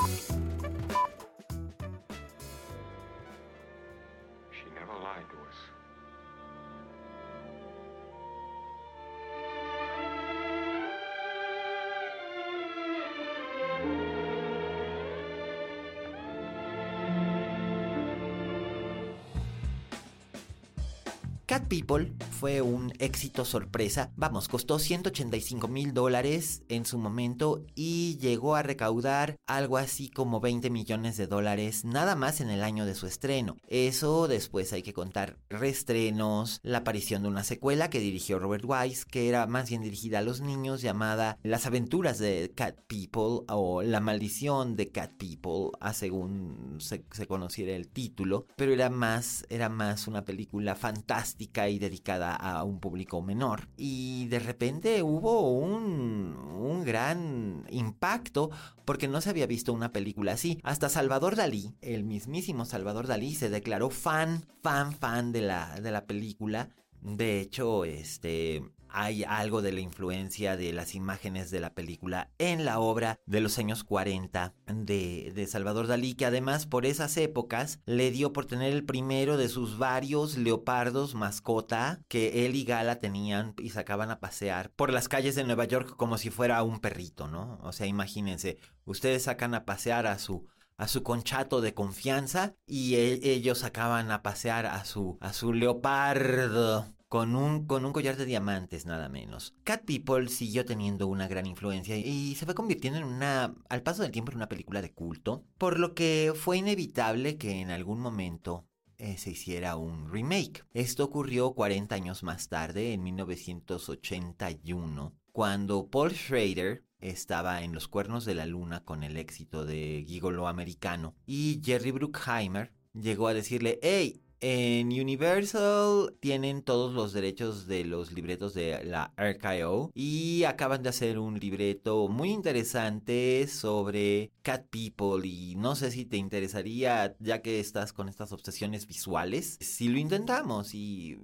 Cat 21.63 21.69
People 21.69 22.13
fue 22.39 22.61
un 22.61 22.91
éxito 22.99 23.45
sorpresa. 23.45 24.11
Vamos, 24.17 24.49
costó 24.49 24.79
185 24.79 25.69
mil 25.69 25.93
dólares 25.93 26.63
en 26.67 26.85
su 26.85 26.97
momento 26.97 27.63
y 27.73 28.17
llegó 28.17 28.55
a 28.55 28.63
recaudar 28.63 29.37
algo 29.47 29.77
así 29.77 30.09
como 30.09 30.41
20 30.41 30.69
millones 30.69 31.15
de 31.15 31.27
dólares 31.27 31.85
nada 31.85 32.17
más 32.17 32.41
en 32.41 32.49
el 32.49 32.63
año 32.63 32.85
de 32.85 32.95
su 32.95 33.07
estreno. 33.07 33.55
Eso 33.67 34.27
después 34.27 34.73
hay 34.73 34.81
que 34.83 34.91
contar 34.91 35.37
reestrenos, 35.49 36.59
la 36.63 36.79
aparición 36.79 37.21
de 37.21 37.29
una 37.29 37.45
secuela 37.45 37.89
que 37.89 37.99
dirigió 37.99 38.39
Robert 38.39 38.65
Wise, 38.67 39.05
que 39.09 39.29
era 39.29 39.47
más 39.47 39.69
bien 39.69 39.83
dirigida 39.83 40.19
a 40.19 40.23
los 40.23 40.41
niños, 40.41 40.81
llamada 40.81 41.37
Las 41.43 41.65
aventuras 41.65 42.19
de 42.19 42.51
Cat 42.53 42.75
People 42.87 43.45
o 43.47 43.83
La 43.83 44.01
maldición 44.01 44.75
de 44.75 44.91
Cat 44.91 45.11
People, 45.17 45.69
según 45.93 46.77
se, 46.79 47.05
se 47.11 47.25
conociera 47.25 47.73
el 47.73 47.87
título, 47.87 48.47
pero 48.57 48.73
era 48.73 48.89
más, 48.89 49.45
era 49.49 49.69
más 49.69 50.07
una 50.07 50.25
película 50.25 50.75
fantástica 50.75 51.52
y 51.55 51.79
dedicada 51.79 52.35
a 52.35 52.63
un 52.63 52.79
público 52.79 53.21
menor. 53.21 53.69
Y 53.77 54.27
de 54.27 54.39
repente 54.39 55.03
hubo 55.03 55.51
un, 55.51 56.35
un 56.35 56.83
gran 56.83 57.65
impacto 57.69 58.49
porque 58.85 59.07
no 59.07 59.21
se 59.21 59.29
había 59.29 59.47
visto 59.47 59.73
una 59.73 59.93
película 59.93 60.33
así. 60.33 60.59
Hasta 60.63 60.89
Salvador 60.89 61.35
Dalí, 61.35 61.75
el 61.81 62.03
mismísimo 62.03 62.65
Salvador 62.65 63.07
Dalí, 63.07 63.35
se 63.35 63.49
declaró 63.49 63.89
fan, 63.89 64.45
fan, 64.61 64.93
fan 64.93 65.31
de 65.31 65.41
la, 65.41 65.79
de 65.79 65.91
la 65.91 66.05
película. 66.05 66.69
De 67.01 67.41
hecho, 67.41 67.85
este, 67.85 68.63
hay 68.93 69.23
algo 69.23 69.61
de 69.61 69.71
la 69.71 69.81
influencia 69.81 70.55
de 70.55 70.71
las 70.71 70.95
imágenes 70.95 71.49
de 71.51 71.59
la 71.59 71.73
película 71.73 72.29
en 72.37 72.63
la 72.63 72.79
obra 72.79 73.19
de 73.25 73.41
los 73.41 73.57
años 73.57 73.83
40 73.83 74.53
de, 74.67 75.47
Salvador 75.49 75.87
Dalí, 75.87 76.13
que 76.13 76.25
además 76.25 76.67
por 76.67 76.85
esas 76.85 77.17
épocas 77.17 77.79
le 77.85 78.11
dio 78.11 78.31
por 78.31 78.45
tener 78.45 78.71
el 78.71 78.85
primero 78.85 79.35
de 79.35 79.49
sus 79.49 79.77
varios 79.77 80.37
leopardos 80.37 81.15
mascota 81.15 82.01
que 82.07 82.45
él 82.45 82.55
y 82.55 82.63
Gala 82.63 82.99
tenían 82.99 83.55
y 83.57 83.71
sacaban 83.71 84.11
a 84.11 84.19
pasear 84.19 84.71
por 84.71 84.93
las 84.93 85.09
calles 85.09 85.35
de 85.35 85.43
Nueva 85.43 85.65
York 85.65 85.95
como 85.97 86.17
si 86.17 86.29
fuera 86.29 86.61
un 86.63 86.79
perrito, 86.79 87.27
¿no? 87.27 87.59
O 87.63 87.71
sea, 87.71 87.87
imagínense, 87.87 88.57
ustedes 88.85 89.23
sacan 89.23 89.55
a 89.55 89.65
pasear 89.65 90.07
a 90.07 90.19
su 90.19 90.45
a 90.77 90.87
su 90.87 91.03
conchato 91.03 91.61
de 91.61 91.73
confianza 91.73 92.55
y 92.65 92.95
e, 92.95 93.19
ellos 93.23 93.59
sacaban 93.59 94.11
a 94.11 94.23
pasear 94.23 94.65
a 94.65 94.83
su 94.85 95.17
a 95.21 95.33
su 95.33 95.53
leopardo 95.53 96.93
con 97.13 97.35
un, 97.35 97.67
con 97.67 97.85
un 97.85 97.93
collar 97.93 98.17
de 98.17 98.25
diamantes 98.25 98.87
nada 98.87 99.07
menos. 99.07 99.53
Cat 99.63 99.85
People 99.85 100.29
siguió 100.29 100.65
teniendo 100.65 101.05
una 101.05 101.27
gran 101.27 101.45
influencia 101.45 101.95
y 101.95 102.33
se 102.33 102.45
fue 102.45 102.55
convirtiendo 102.55 102.97
en 102.97 103.05
una, 103.05 103.53
al 103.69 103.83
paso 103.83 104.01
del 104.01 104.09
tiempo, 104.09 104.31
en 104.31 104.37
una 104.37 104.49
película 104.49 104.81
de 104.81 104.93
culto, 104.93 105.45
por 105.59 105.77
lo 105.77 105.93
que 105.93 106.33
fue 106.35 106.57
inevitable 106.57 107.37
que 107.37 107.61
en 107.61 107.69
algún 107.69 107.99
momento 107.99 108.65
eh, 108.97 109.19
se 109.19 109.29
hiciera 109.29 109.75
un 109.75 110.11
remake. 110.11 110.65
Esto 110.73 111.03
ocurrió 111.03 111.53
40 111.53 111.93
años 111.93 112.23
más 112.23 112.49
tarde, 112.49 112.93
en 112.93 113.03
1981, 113.03 115.15
cuando 115.31 115.89
Paul 115.91 116.13
Schrader 116.13 116.83
estaba 116.97 117.61
en 117.61 117.73
los 117.73 117.87
cuernos 117.87 118.25
de 118.25 118.33
la 118.33 118.47
luna 118.47 118.83
con 118.83 119.03
el 119.03 119.17
éxito 119.17 119.67
de 119.67 120.03
Gigolo 120.07 120.47
americano 120.47 121.15
y 121.27 121.61
Jerry 121.63 121.91
Bruckheimer 121.91 122.73
llegó 122.93 123.27
a 123.27 123.35
decirle, 123.35 123.77
hey, 123.83 124.22
en 124.45 124.87
Universal 124.89 126.17
tienen 126.19 126.63
todos 126.63 126.93
los 126.93 127.13
derechos 127.13 127.65
de 127.65 127.85
los 127.85 128.11
libretos 128.11 128.53
de 128.53 128.83
la 128.83 129.13
RKO 129.15 129.91
y 129.95 130.43
acaban 130.43 130.83
de 130.83 130.89
hacer 130.89 131.17
un 131.17 131.39
libreto 131.39 132.09
muy 132.09 132.31
interesante 132.31 133.47
sobre 133.47 134.33
Cat 134.41 134.65
People 134.69 135.25
y 135.25 135.55
no 135.55 135.75
sé 135.75 135.91
si 135.91 136.03
te 136.03 136.17
interesaría 136.17 137.15
ya 137.19 137.41
que 137.41 137.61
estás 137.61 137.93
con 137.93 138.09
estas 138.09 138.33
obsesiones 138.33 138.85
visuales. 138.85 139.57
Si 139.61 139.87
lo 139.87 139.97
intentamos 139.97 140.75
y 140.75 141.17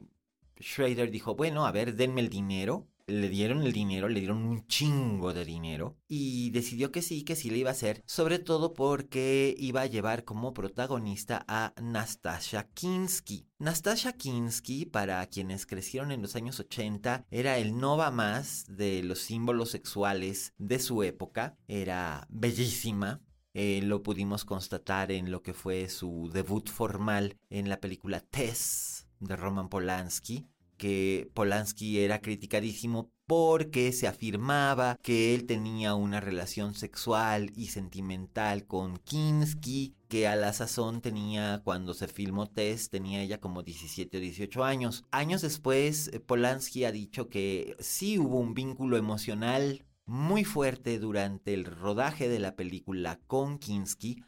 Schrader 0.61 1.11
dijo, 1.11 1.35
bueno, 1.35 1.65
a 1.65 1.73
ver, 1.73 1.97
denme 1.97 2.21
el 2.21 2.29
dinero 2.29 2.87
le 3.09 3.29
dieron 3.29 3.63
el 3.63 3.73
dinero, 3.73 4.07
le 4.07 4.19
dieron 4.19 4.43
un 4.43 4.65
chingo 4.67 5.33
de 5.33 5.45
dinero 5.45 5.97
y 6.07 6.51
decidió 6.51 6.91
que 6.91 7.01
sí, 7.01 7.23
que 7.23 7.35
sí 7.35 7.49
le 7.49 7.59
iba 7.59 7.69
a 7.69 7.73
hacer, 7.73 8.03
sobre 8.05 8.39
todo 8.39 8.73
porque 8.73 9.55
iba 9.57 9.81
a 9.81 9.87
llevar 9.87 10.23
como 10.23 10.53
protagonista 10.53 11.45
a 11.47 11.73
Nastasha 11.81 12.69
Kinsky. 12.73 13.47
Nastasha 13.59 14.13
Kinsky, 14.13 14.85
para 14.85 15.25
quienes 15.27 15.65
crecieron 15.65 16.11
en 16.11 16.21
los 16.21 16.35
años 16.35 16.59
80, 16.59 17.25
era 17.29 17.57
el 17.57 17.77
nova 17.77 18.11
más 18.11 18.65
de 18.69 19.03
los 19.03 19.19
símbolos 19.19 19.71
sexuales 19.71 20.53
de 20.57 20.79
su 20.79 21.03
época, 21.03 21.57
era 21.67 22.27
bellísima, 22.29 23.21
eh, 23.53 23.81
lo 23.83 24.03
pudimos 24.03 24.45
constatar 24.45 25.11
en 25.11 25.31
lo 25.31 25.41
que 25.41 25.53
fue 25.53 25.89
su 25.89 26.29
debut 26.31 26.69
formal 26.69 27.37
en 27.49 27.67
la 27.67 27.79
película 27.79 28.19
Tess 28.19 29.07
de 29.19 29.35
Roman 29.35 29.69
Polanski 29.69 30.47
que 30.79 31.29
Polanski 31.35 31.99
era 31.99 32.21
criticadísimo 32.21 33.11
porque 33.27 33.91
se 33.91 34.07
afirmaba 34.07 34.97
que 35.03 35.35
él 35.35 35.45
tenía 35.45 35.93
una 35.93 36.19
relación 36.19 36.73
sexual 36.73 37.51
y 37.55 37.67
sentimental 37.67 38.65
con 38.65 38.97
Kinski, 38.97 39.93
que 40.07 40.27
a 40.27 40.35
la 40.35 40.51
sazón 40.51 41.01
tenía, 41.01 41.61
cuando 41.63 41.93
se 41.93 42.07
filmó 42.07 42.47
Tess, 42.47 42.89
tenía 42.89 43.21
ella 43.21 43.39
como 43.39 43.61
17 43.61 44.17
o 44.17 44.19
18 44.19 44.63
años. 44.63 45.05
Años 45.11 45.43
después, 45.43 46.07
eh, 46.07 46.19
Polanski 46.19 46.85
ha 46.85 46.91
dicho 46.91 47.29
que 47.29 47.75
sí 47.79 48.17
hubo 48.17 48.39
un 48.39 48.55
vínculo 48.55 48.97
emocional 48.97 49.85
muy 50.07 50.43
fuerte 50.43 50.97
durante 50.97 51.53
el 51.53 51.65
rodaje 51.65 52.29
de 52.29 52.39
la 52.39 52.55
película 52.55 53.19
con 53.27 53.59
Kinski, 53.59 54.23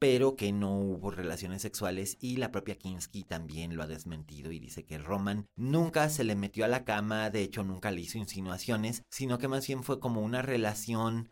pero 0.00 0.34
que 0.34 0.50
no 0.50 0.76
hubo 0.78 1.10
relaciones 1.10 1.60
sexuales 1.60 2.16
y 2.20 2.38
la 2.38 2.50
propia 2.50 2.76
Kinski 2.76 3.22
también 3.22 3.76
lo 3.76 3.82
ha 3.82 3.86
desmentido 3.86 4.50
y 4.50 4.58
dice 4.58 4.86
que 4.86 4.96
Roman 4.96 5.46
nunca 5.56 6.08
se 6.08 6.24
le 6.24 6.34
metió 6.34 6.64
a 6.64 6.68
la 6.68 6.84
cama, 6.84 7.28
de 7.28 7.42
hecho 7.42 7.62
nunca 7.64 7.90
le 7.90 8.00
hizo 8.00 8.16
insinuaciones, 8.16 9.02
sino 9.10 9.36
que 9.38 9.46
más 9.46 9.66
bien 9.66 9.84
fue 9.84 10.00
como 10.00 10.22
una 10.22 10.40
relación 10.40 11.30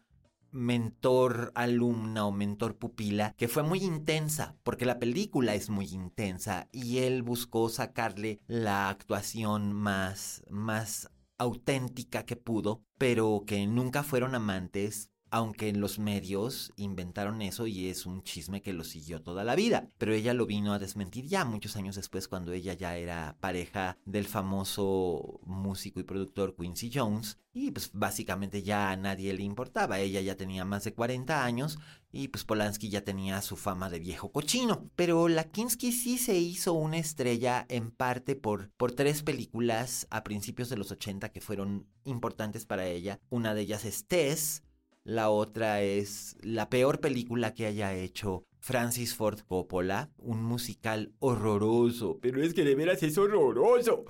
mentor-alumna 0.50 2.26
o 2.26 2.32
mentor-pupila 2.32 3.32
que 3.38 3.48
fue 3.48 3.62
muy 3.62 3.78
intensa, 3.82 4.54
porque 4.62 4.84
la 4.84 4.98
película 4.98 5.54
es 5.54 5.70
muy 5.70 5.86
intensa 5.86 6.68
y 6.70 6.98
él 6.98 7.22
buscó 7.22 7.70
sacarle 7.70 8.40
la 8.48 8.90
actuación 8.90 9.72
más, 9.72 10.42
más 10.50 11.10
auténtica 11.38 12.24
que 12.24 12.36
pudo, 12.36 12.82
pero 12.98 13.44
que 13.46 13.66
nunca 13.66 14.02
fueron 14.02 14.34
amantes, 14.34 15.10
aunque 15.30 15.68
en 15.68 15.80
los 15.80 15.98
medios 15.98 16.72
inventaron 16.76 17.42
eso 17.42 17.66
y 17.66 17.88
es 17.88 18.06
un 18.06 18.22
chisme 18.22 18.62
que 18.62 18.72
lo 18.72 18.84
siguió 18.84 19.22
toda 19.22 19.44
la 19.44 19.54
vida. 19.54 19.88
Pero 19.98 20.14
ella 20.14 20.34
lo 20.34 20.46
vino 20.46 20.72
a 20.72 20.78
desmentir 20.78 21.26
ya 21.26 21.44
muchos 21.44 21.76
años 21.76 21.96
después 21.96 22.28
cuando 22.28 22.52
ella 22.52 22.74
ya 22.74 22.96
era 22.96 23.36
pareja 23.40 23.96
del 24.04 24.26
famoso 24.26 25.40
músico 25.44 26.00
y 26.00 26.04
productor 26.04 26.56
Quincy 26.56 26.90
Jones 26.92 27.38
y 27.52 27.72
pues 27.72 27.90
básicamente 27.92 28.62
ya 28.62 28.90
a 28.90 28.96
nadie 28.96 29.32
le 29.34 29.42
importaba. 29.42 29.98
Ella 29.98 30.20
ya 30.20 30.36
tenía 30.36 30.64
más 30.64 30.84
de 30.84 30.94
40 30.94 31.44
años 31.44 31.78
y 32.12 32.28
pues 32.28 32.44
Polanski 32.44 32.88
ya 32.88 33.02
tenía 33.02 33.42
su 33.42 33.56
fama 33.56 33.90
de 33.90 33.98
viejo 33.98 34.30
cochino. 34.30 34.88
Pero 34.96 35.28
la 35.28 35.44
Kinski 35.44 35.92
sí 35.92 36.18
se 36.18 36.38
hizo 36.38 36.72
una 36.74 36.98
estrella 36.98 37.66
en 37.68 37.90
parte 37.90 38.36
por, 38.36 38.70
por 38.76 38.92
tres 38.92 39.22
películas 39.22 40.06
a 40.10 40.24
principios 40.24 40.68
de 40.68 40.76
los 40.76 40.92
80 40.92 41.30
que 41.30 41.40
fueron 41.40 41.86
importantes 42.04 42.64
para 42.64 42.86
ella. 42.86 43.18
Una 43.28 43.54
de 43.54 43.62
ellas 43.62 43.84
es 43.84 44.06
Tess, 44.06 44.62
la 45.08 45.30
otra 45.30 45.80
es 45.80 46.36
la 46.42 46.68
peor 46.68 47.00
película 47.00 47.54
que 47.54 47.64
haya 47.64 47.94
hecho 47.94 48.44
Francis 48.60 49.14
Ford 49.14 49.40
Coppola, 49.40 50.10
un 50.18 50.44
musical 50.44 51.14
horroroso, 51.18 52.18
pero 52.20 52.42
es 52.42 52.52
que 52.52 52.62
de 52.62 52.74
veras 52.74 53.02
es 53.02 53.16
horroroso, 53.16 54.04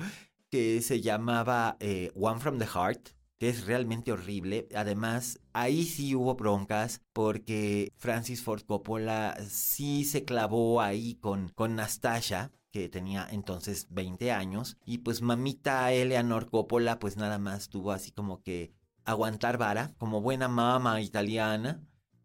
que 0.51 0.83
se 0.83 1.01
llamaba 1.01 1.77
eh, 1.79 2.11
One 2.17 2.41
from 2.41 2.59
the 2.59 2.67
Heart, 2.67 3.11
que 3.39 3.49
es 3.49 3.65
realmente 3.67 4.11
horrible. 4.11 4.67
Además, 4.75 5.39
ahí 5.53 5.85
sí 5.85 6.17
hubo 6.17 6.35
broncas 6.35 7.01
porque 7.13 7.93
Francis 7.97 8.43
Ford 8.43 8.63
Coppola 8.63 9.37
sí 9.49 10.05
se 10.05 10.25
clavó 10.25 10.81
ahí 10.81 11.15
con, 11.15 11.51
con 11.51 11.77
Nastasha, 11.77 12.51
que 12.73 12.89
tenía 12.89 13.25
entonces 13.31 13.87
20 13.91 14.33
años, 14.33 14.77
y 14.85 14.99
pues 14.99 15.23
mamita 15.23 15.93
Eleanor 15.93 16.51
Coppola 16.51 16.99
pues 16.99 17.17
nada 17.17 17.39
más 17.39 17.69
tuvo 17.69 17.93
así 17.93 18.11
como 18.11 18.43
que 18.43 18.73
aguantar 19.09 19.57
vara, 19.57 19.95
como 19.99 20.21
buena 20.21 20.49
mama 20.49 21.01
italiana, 21.01 21.83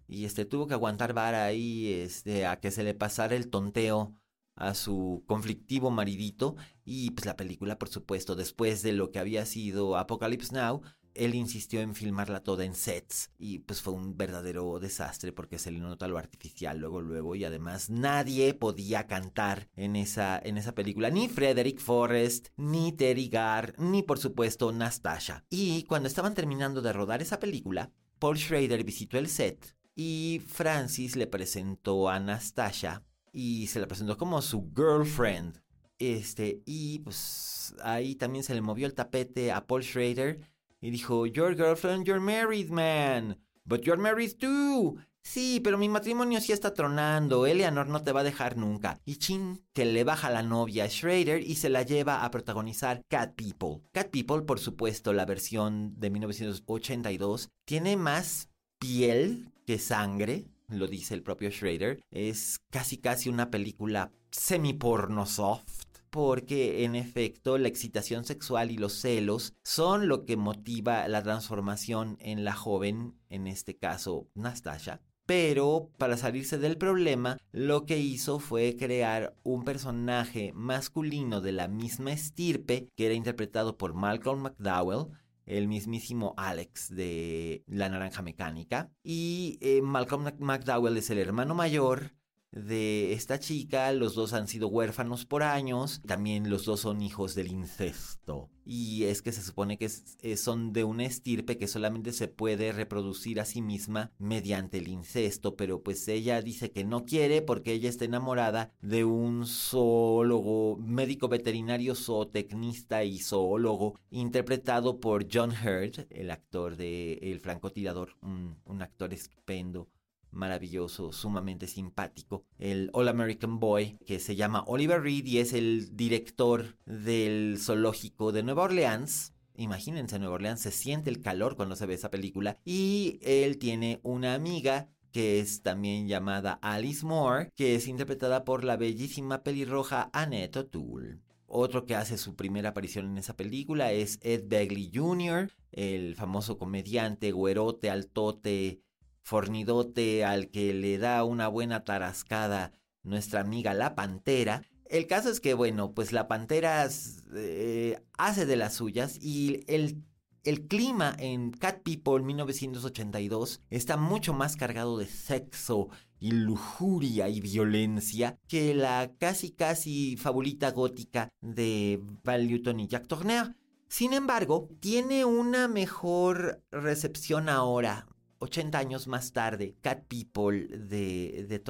y 0.07 0.25
este 0.25 0.45
tuvo 0.45 0.67
que 0.67 0.73
aguantar 0.73 1.13
vara 1.13 1.45
ahí 1.45 1.91
este, 1.93 2.45
a 2.45 2.59
que 2.59 2.71
se 2.71 2.83
le 2.83 2.93
pasara 2.93 3.35
el 3.35 3.49
tonteo 3.49 4.15
a 4.55 4.73
su 4.73 5.23
conflictivo 5.25 5.89
maridito 5.91 6.55
y 6.85 7.11
pues 7.11 7.25
la 7.25 7.35
película 7.35 7.79
por 7.79 7.89
supuesto 7.89 8.35
después 8.35 8.83
de 8.83 8.91
lo 8.91 9.11
que 9.11 9.17
había 9.17 9.45
sido 9.47 9.97
Apocalypse 9.97 10.53
Now 10.53 10.83
él 11.15 11.35
insistió 11.35 11.81
en 11.81 11.95
filmarla 11.95 12.41
toda 12.41 12.65
en 12.65 12.75
sets 12.75 13.31
y 13.37 13.59
pues 13.59 13.81
fue 13.81 13.93
un 13.93 14.17
verdadero 14.17 14.79
desastre 14.79 15.31
porque 15.31 15.59
se 15.59 15.71
le 15.71 15.79
nota 15.79 16.07
lo 16.07 16.17
artificial 16.17 16.79
luego 16.79 17.01
luego 17.01 17.35
y 17.35 17.45
además 17.45 17.89
nadie 17.89 18.53
podía 18.53 19.07
cantar 19.07 19.69
en 19.75 19.95
esa 19.95 20.39
en 20.43 20.57
esa 20.57 20.73
película 20.73 21.09
ni 21.09 21.29
Frederick 21.29 21.79
Forrest 21.79 22.47
ni 22.57 22.91
Terry 22.91 23.27
Garr 23.27 23.75
ni 23.77 24.03
por 24.03 24.19
supuesto 24.19 24.71
Nastasha 24.71 25.45
y 25.49 25.83
cuando 25.83 26.07
estaban 26.07 26.33
terminando 26.33 26.81
de 26.81 26.93
rodar 26.93 27.21
esa 27.21 27.39
película 27.39 27.91
Paul 28.19 28.37
Schrader 28.37 28.83
visitó 28.83 29.17
el 29.17 29.27
set 29.27 29.75
y 29.95 30.41
Francis 30.47 31.15
le 31.15 31.27
presentó 31.27 32.09
a 32.09 32.19
Nastasha 32.19 33.03
y 33.31 33.67
se 33.67 33.79
la 33.79 33.87
presentó 33.87 34.17
como 34.17 34.41
su 34.41 34.71
girlfriend. 34.75 35.61
Este 35.99 36.61
y 36.65 36.99
pues 36.99 37.75
ahí 37.83 38.15
también 38.15 38.43
se 38.43 38.55
le 38.55 38.61
movió 38.61 38.87
el 38.87 38.93
tapete 38.93 39.51
a 39.51 39.67
Paul 39.67 39.83
Schrader 39.83 40.39
y 40.83 40.91
dijo, 40.91 41.25
Your 41.25 41.55
girlfriend, 41.55 42.05
you're 42.05 42.19
married, 42.19 42.69
man. 42.69 43.37
But 43.63 43.83
you're 43.83 44.01
married 44.01 44.37
too. 44.37 44.97
Sí, 45.23 45.61
pero 45.63 45.77
mi 45.77 45.87
matrimonio 45.87 46.41
sí 46.41 46.51
está 46.51 46.73
tronando. 46.73 47.47
Eleanor 47.47 47.87
no 47.87 48.03
te 48.03 48.11
va 48.11 48.19
a 48.19 48.25
dejar 48.25 48.57
nunca. 48.57 48.99
Y 49.05 49.15
Chin, 49.15 49.63
que 49.71 49.85
le 49.85 50.03
baja 50.03 50.29
la 50.29 50.43
novia 50.43 50.83
a 50.83 50.89
Schrader 50.89 51.41
y 51.41 51.55
se 51.55 51.69
la 51.69 51.83
lleva 51.83 52.25
a 52.25 52.31
protagonizar 52.31 53.01
Cat 53.07 53.33
People. 53.35 53.81
Cat 53.93 54.09
People, 54.09 54.41
por 54.41 54.59
supuesto, 54.59 55.13
la 55.13 55.25
versión 55.25 55.97
de 55.97 56.09
1982, 56.09 57.49
tiene 57.63 57.95
más 57.95 58.49
piel 58.77 59.53
que 59.65 59.79
sangre, 59.79 60.49
lo 60.67 60.87
dice 60.87 61.13
el 61.13 61.23
propio 61.23 61.49
Schrader. 61.49 62.01
Es 62.11 62.59
casi 62.69 62.97
casi 62.97 63.29
una 63.29 63.49
película 63.49 64.11
semi-porno 64.31 65.25
soft 65.25 65.82
porque 66.13 66.83
en 66.83 66.93
efecto 66.93 67.57
la 67.57 67.67
excitación 67.67 68.23
sexual 68.23 68.69
y 68.69 68.77
los 68.77 68.93
celos 68.93 69.55
son 69.63 70.07
lo 70.07 70.25
que 70.25 70.37
motiva 70.37 71.07
la 71.07 71.23
transformación 71.23 72.17
en 72.19 72.43
la 72.43 72.53
joven, 72.53 73.15
en 73.29 73.47
este 73.47 73.75
caso 73.75 74.29
Nastasha. 74.35 75.01
Pero 75.25 75.89
para 75.97 76.15
salirse 76.15 76.59
del 76.59 76.77
problema, 76.77 77.39
lo 77.51 77.87
que 77.87 77.97
hizo 77.97 78.37
fue 78.37 78.75
crear 78.77 79.35
un 79.41 79.63
personaje 79.63 80.51
masculino 80.53 81.41
de 81.41 81.53
la 81.53 81.67
misma 81.67 82.13
estirpe 82.13 82.89
que 82.95 83.07
era 83.07 83.15
interpretado 83.15 83.75
por 83.75 83.95
Malcolm 83.95 84.43
McDowell, 84.43 85.07
el 85.47 85.67
mismísimo 85.67 86.35
Alex 86.37 86.95
de 86.95 87.63
La 87.65 87.89
Naranja 87.89 88.21
Mecánica. 88.21 88.91
Y 89.01 89.57
eh, 89.61 89.81
Malcolm 89.81 90.29
McDowell 90.37 90.97
es 90.97 91.09
el 91.09 91.17
hermano 91.17 91.55
mayor 91.55 92.11
de 92.53 93.13
esta 93.13 93.39
chica. 93.39 93.91
Los 93.91 94.15
dos 94.15 94.33
han 94.33 94.47
sido 94.47 94.67
huérfanos 94.67 95.25
por 95.25 95.43
años. 95.43 96.01
También 96.05 96.49
los 96.49 96.65
dos 96.65 96.81
son 96.81 97.01
hijos 97.01 97.35
del 97.35 97.51
incesto. 97.51 98.49
Y 98.65 99.03
es 99.03 99.21
que 99.21 99.33
se 99.33 99.41
supone 99.41 99.77
que 99.77 99.89
son 100.37 100.71
de 100.71 100.85
una 100.85 101.03
estirpe 101.05 101.57
que 101.57 101.67
solamente 101.67 102.13
se 102.13 102.29
puede 102.29 102.71
reproducir 102.71 103.41
a 103.41 103.45
sí 103.45 103.61
misma 103.61 104.11
mediante 104.19 104.77
el 104.77 104.87
incesto. 104.87 105.55
Pero 105.55 105.81
pues 105.83 106.07
ella 106.07 106.41
dice 106.41 106.71
que 106.71 106.85
no 106.85 107.05
quiere 107.05 107.41
porque 107.41 107.73
ella 107.73 107.89
está 107.89 108.05
enamorada 108.05 108.71
de 108.81 109.03
un 109.03 109.45
zoólogo, 109.45 110.77
médico 110.77 111.27
veterinario, 111.27 111.95
zootecnista 111.95 113.03
y 113.03 113.19
zoólogo, 113.19 113.99
interpretado 114.11 114.99
por 114.99 115.27
John 115.31 115.51
Hurt, 115.51 116.07
el 116.09 116.31
actor 116.31 116.77
de 116.77 117.13
El 117.21 117.39
francotirador, 117.39 118.15
un 118.21 118.81
actor 118.81 119.13
estupendo 119.13 119.89
maravilloso, 120.33 121.11
sumamente 121.11 121.67
simpático, 121.67 122.45
el 122.57 122.89
All 122.93 123.07
American 123.07 123.59
Boy, 123.59 123.97
que 124.05 124.19
se 124.19 124.35
llama 124.35 124.63
Oliver 124.67 125.01
Reed 125.01 125.25
y 125.25 125.39
es 125.39 125.53
el 125.53 125.95
director 125.95 126.77
del 126.85 127.57
zoológico 127.59 128.31
de 128.31 128.43
Nueva 128.43 128.63
Orleans. 128.63 129.33
Imagínense, 129.55 130.19
Nueva 130.19 130.35
Orleans 130.35 130.61
se 130.61 130.71
siente 130.71 131.09
el 131.09 131.21
calor 131.21 131.55
cuando 131.55 131.75
se 131.75 131.85
ve 131.85 131.93
esa 131.93 132.09
película. 132.11 132.57
Y 132.65 133.19
él 133.21 133.57
tiene 133.59 133.99
una 134.03 134.33
amiga 134.33 134.89
que 135.11 135.39
es 135.39 135.61
también 135.61 136.07
llamada 136.07 136.53
Alice 136.61 137.05
Moore, 137.05 137.51
que 137.55 137.75
es 137.75 137.87
interpretada 137.87 138.43
por 138.43 138.63
la 138.63 138.77
bellísima 138.77 139.43
pelirroja 139.43 140.09
Annette 140.11 140.57
O'Toole. 140.57 141.19
Otro 141.45 141.85
que 141.85 141.95
hace 141.95 142.17
su 142.17 142.35
primera 142.35 142.69
aparición 142.69 143.05
en 143.05 143.19
esa 143.19 143.37
película 143.37 143.91
es 143.91 144.17
Ed 144.23 144.45
Begley 144.47 144.89
Jr., 144.91 145.51
el 145.71 146.15
famoso 146.15 146.57
comediante, 146.57 147.31
güerote, 147.31 147.91
altote, 147.91 148.81
fornidote 149.23 150.25
al 150.25 150.49
que 150.49 150.73
le 150.73 150.97
da 150.97 151.23
una 151.23 151.47
buena 151.47 151.83
tarascada 151.83 152.71
nuestra 153.03 153.41
amiga 153.41 153.73
la 153.73 153.95
pantera. 153.95 154.63
El 154.85 155.07
caso 155.07 155.29
es 155.29 155.39
que, 155.39 155.53
bueno, 155.53 155.93
pues 155.93 156.11
la 156.11 156.27
pantera 156.27 156.87
eh, 157.35 157.99
hace 158.17 158.45
de 158.45 158.55
las 158.55 158.75
suyas 158.75 159.17
y 159.21 159.63
el, 159.67 160.03
el 160.43 160.67
clima 160.67 161.15
en 161.17 161.51
Cat 161.51 161.81
People 161.83 162.23
1982 162.23 163.61
está 163.69 163.97
mucho 163.97 164.33
más 164.33 164.55
cargado 164.55 164.97
de 164.97 165.07
sexo 165.07 165.89
y 166.19 166.31
lujuria 166.31 167.27
y 167.27 167.41
violencia 167.41 168.37
que 168.47 168.73
la 168.73 169.11
casi 169.17 169.51
casi 169.51 170.15
fabulita 170.15 170.71
gótica 170.71 171.29
de 171.41 171.99
Val 172.23 172.47
Newton 172.47 172.79
y 172.81 172.87
Jack 172.87 173.07
Turner. 173.07 173.55
Sin 173.89 174.13
embargo, 174.13 174.69
tiene 174.79 175.25
una 175.25 175.67
mejor 175.67 176.63
recepción 176.71 177.49
ahora, 177.49 178.07
80 178.43 178.77
años 178.77 179.07
más 179.07 179.31
tarde, 179.31 179.75
Cat 179.81 180.03
People 180.07 180.67
de, 180.67 181.45
de 181.47 181.63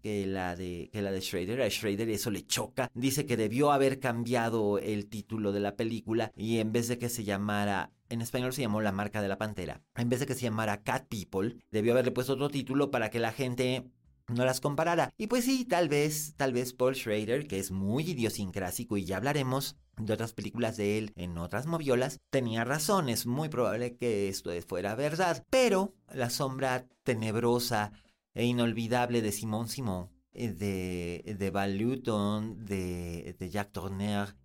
que 0.00 0.26
la 0.26 0.56
de, 0.56 0.88
que 0.92 1.02
la 1.02 1.10
de 1.10 1.20
Schrader. 1.20 1.62
A 1.62 1.68
Schrader 1.70 2.08
eso 2.08 2.30
le 2.30 2.46
choca. 2.46 2.90
Dice 2.94 3.26
que 3.26 3.36
debió 3.36 3.72
haber 3.72 3.98
cambiado 3.98 4.78
el 4.78 5.08
título 5.08 5.52
de 5.52 5.60
la 5.60 5.76
película 5.76 6.32
y 6.36 6.58
en 6.58 6.72
vez 6.72 6.88
de 6.88 6.98
que 6.98 7.08
se 7.08 7.24
llamara 7.24 7.90
en 8.08 8.20
español 8.20 8.52
se 8.52 8.62
llamó 8.62 8.82
La 8.82 8.92
marca 8.92 9.22
de 9.22 9.28
la 9.28 9.38
pantera. 9.38 9.80
En 9.96 10.10
vez 10.10 10.20
de 10.20 10.26
que 10.26 10.34
se 10.34 10.42
llamara 10.42 10.82
Cat 10.82 11.06
People, 11.08 11.56
debió 11.70 11.92
haberle 11.92 12.10
puesto 12.10 12.34
otro 12.34 12.50
título 12.50 12.90
para 12.90 13.10
que 13.10 13.18
la 13.18 13.32
gente 13.32 13.84
no 14.28 14.44
las 14.44 14.60
comparara. 14.60 15.12
Y 15.16 15.26
pues 15.26 15.44
sí, 15.44 15.64
tal 15.64 15.88
vez, 15.88 16.34
tal 16.36 16.52
vez 16.52 16.72
Paul 16.72 16.94
Schrader, 16.94 17.46
que 17.46 17.58
es 17.58 17.70
muy 17.70 18.10
idiosincrásico 18.10 18.96
y 18.96 19.04
ya 19.04 19.16
hablaremos, 19.16 19.76
de 19.98 20.12
otras 20.12 20.32
películas 20.32 20.76
de 20.76 20.98
él 20.98 21.12
en 21.16 21.36
otras 21.38 21.66
moviolas, 21.66 22.20
tenía 22.30 22.64
razón, 22.64 23.08
es 23.08 23.26
muy 23.26 23.48
probable 23.48 23.96
que 23.96 24.28
esto 24.28 24.50
fuera 24.66 24.94
verdad, 24.94 25.44
pero 25.50 25.94
la 26.12 26.30
sombra 26.30 26.86
tenebrosa 27.02 27.92
e 28.34 28.44
inolvidable 28.44 29.20
de 29.20 29.32
Simón 29.32 29.68
Simón 29.68 30.11
de, 30.34 31.36
de 31.38 31.50
Val 31.50 31.76
Luton, 31.76 32.64
de, 32.64 33.36
de 33.38 33.50
Jack 33.50 33.70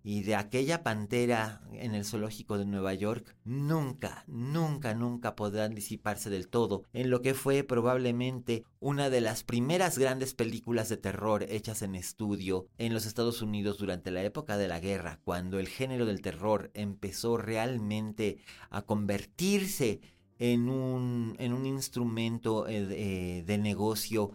y 0.02 0.22
de 0.22 0.34
aquella 0.34 0.82
pantera 0.82 1.62
en 1.72 1.94
el 1.94 2.04
zoológico 2.04 2.58
de 2.58 2.66
Nueva 2.66 2.94
York, 2.94 3.34
nunca, 3.44 4.24
nunca, 4.26 4.94
nunca 4.94 5.34
podrán 5.34 5.74
disiparse 5.74 6.30
del 6.30 6.48
todo 6.48 6.84
en 6.92 7.10
lo 7.10 7.22
que 7.22 7.34
fue 7.34 7.62
probablemente 7.62 8.64
una 8.80 9.10
de 9.10 9.20
las 9.20 9.44
primeras 9.44 9.98
grandes 9.98 10.34
películas 10.34 10.88
de 10.88 10.96
terror 10.96 11.44
hechas 11.48 11.82
en 11.82 11.94
estudio 11.94 12.66
en 12.78 12.94
los 12.94 13.06
Estados 13.06 13.42
Unidos 13.42 13.78
durante 13.78 14.10
la 14.10 14.22
época 14.22 14.56
de 14.56 14.68
la 14.68 14.80
guerra, 14.80 15.20
cuando 15.24 15.58
el 15.58 15.68
género 15.68 16.06
del 16.06 16.22
terror 16.22 16.70
empezó 16.74 17.36
realmente 17.36 18.38
a 18.70 18.82
convertirse 18.82 20.00
en 20.38 20.68
un, 20.68 21.34
en 21.38 21.52
un 21.52 21.66
instrumento 21.66 22.66
eh, 22.68 23.42
de 23.44 23.58
negocio 23.58 24.30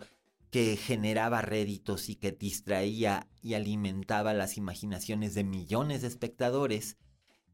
que 0.54 0.78
generaba 0.78 1.42
réditos 1.42 2.10
y 2.10 2.16
que 2.16 2.32
distraía 2.32 3.28
y 3.42 3.56
alimentaba 3.56 4.36
las 4.36 4.56
imaginaciones 4.56 5.34
de 5.34 5.44
millones 5.44 6.04
de 6.04 6.10
espectadores 6.10 6.98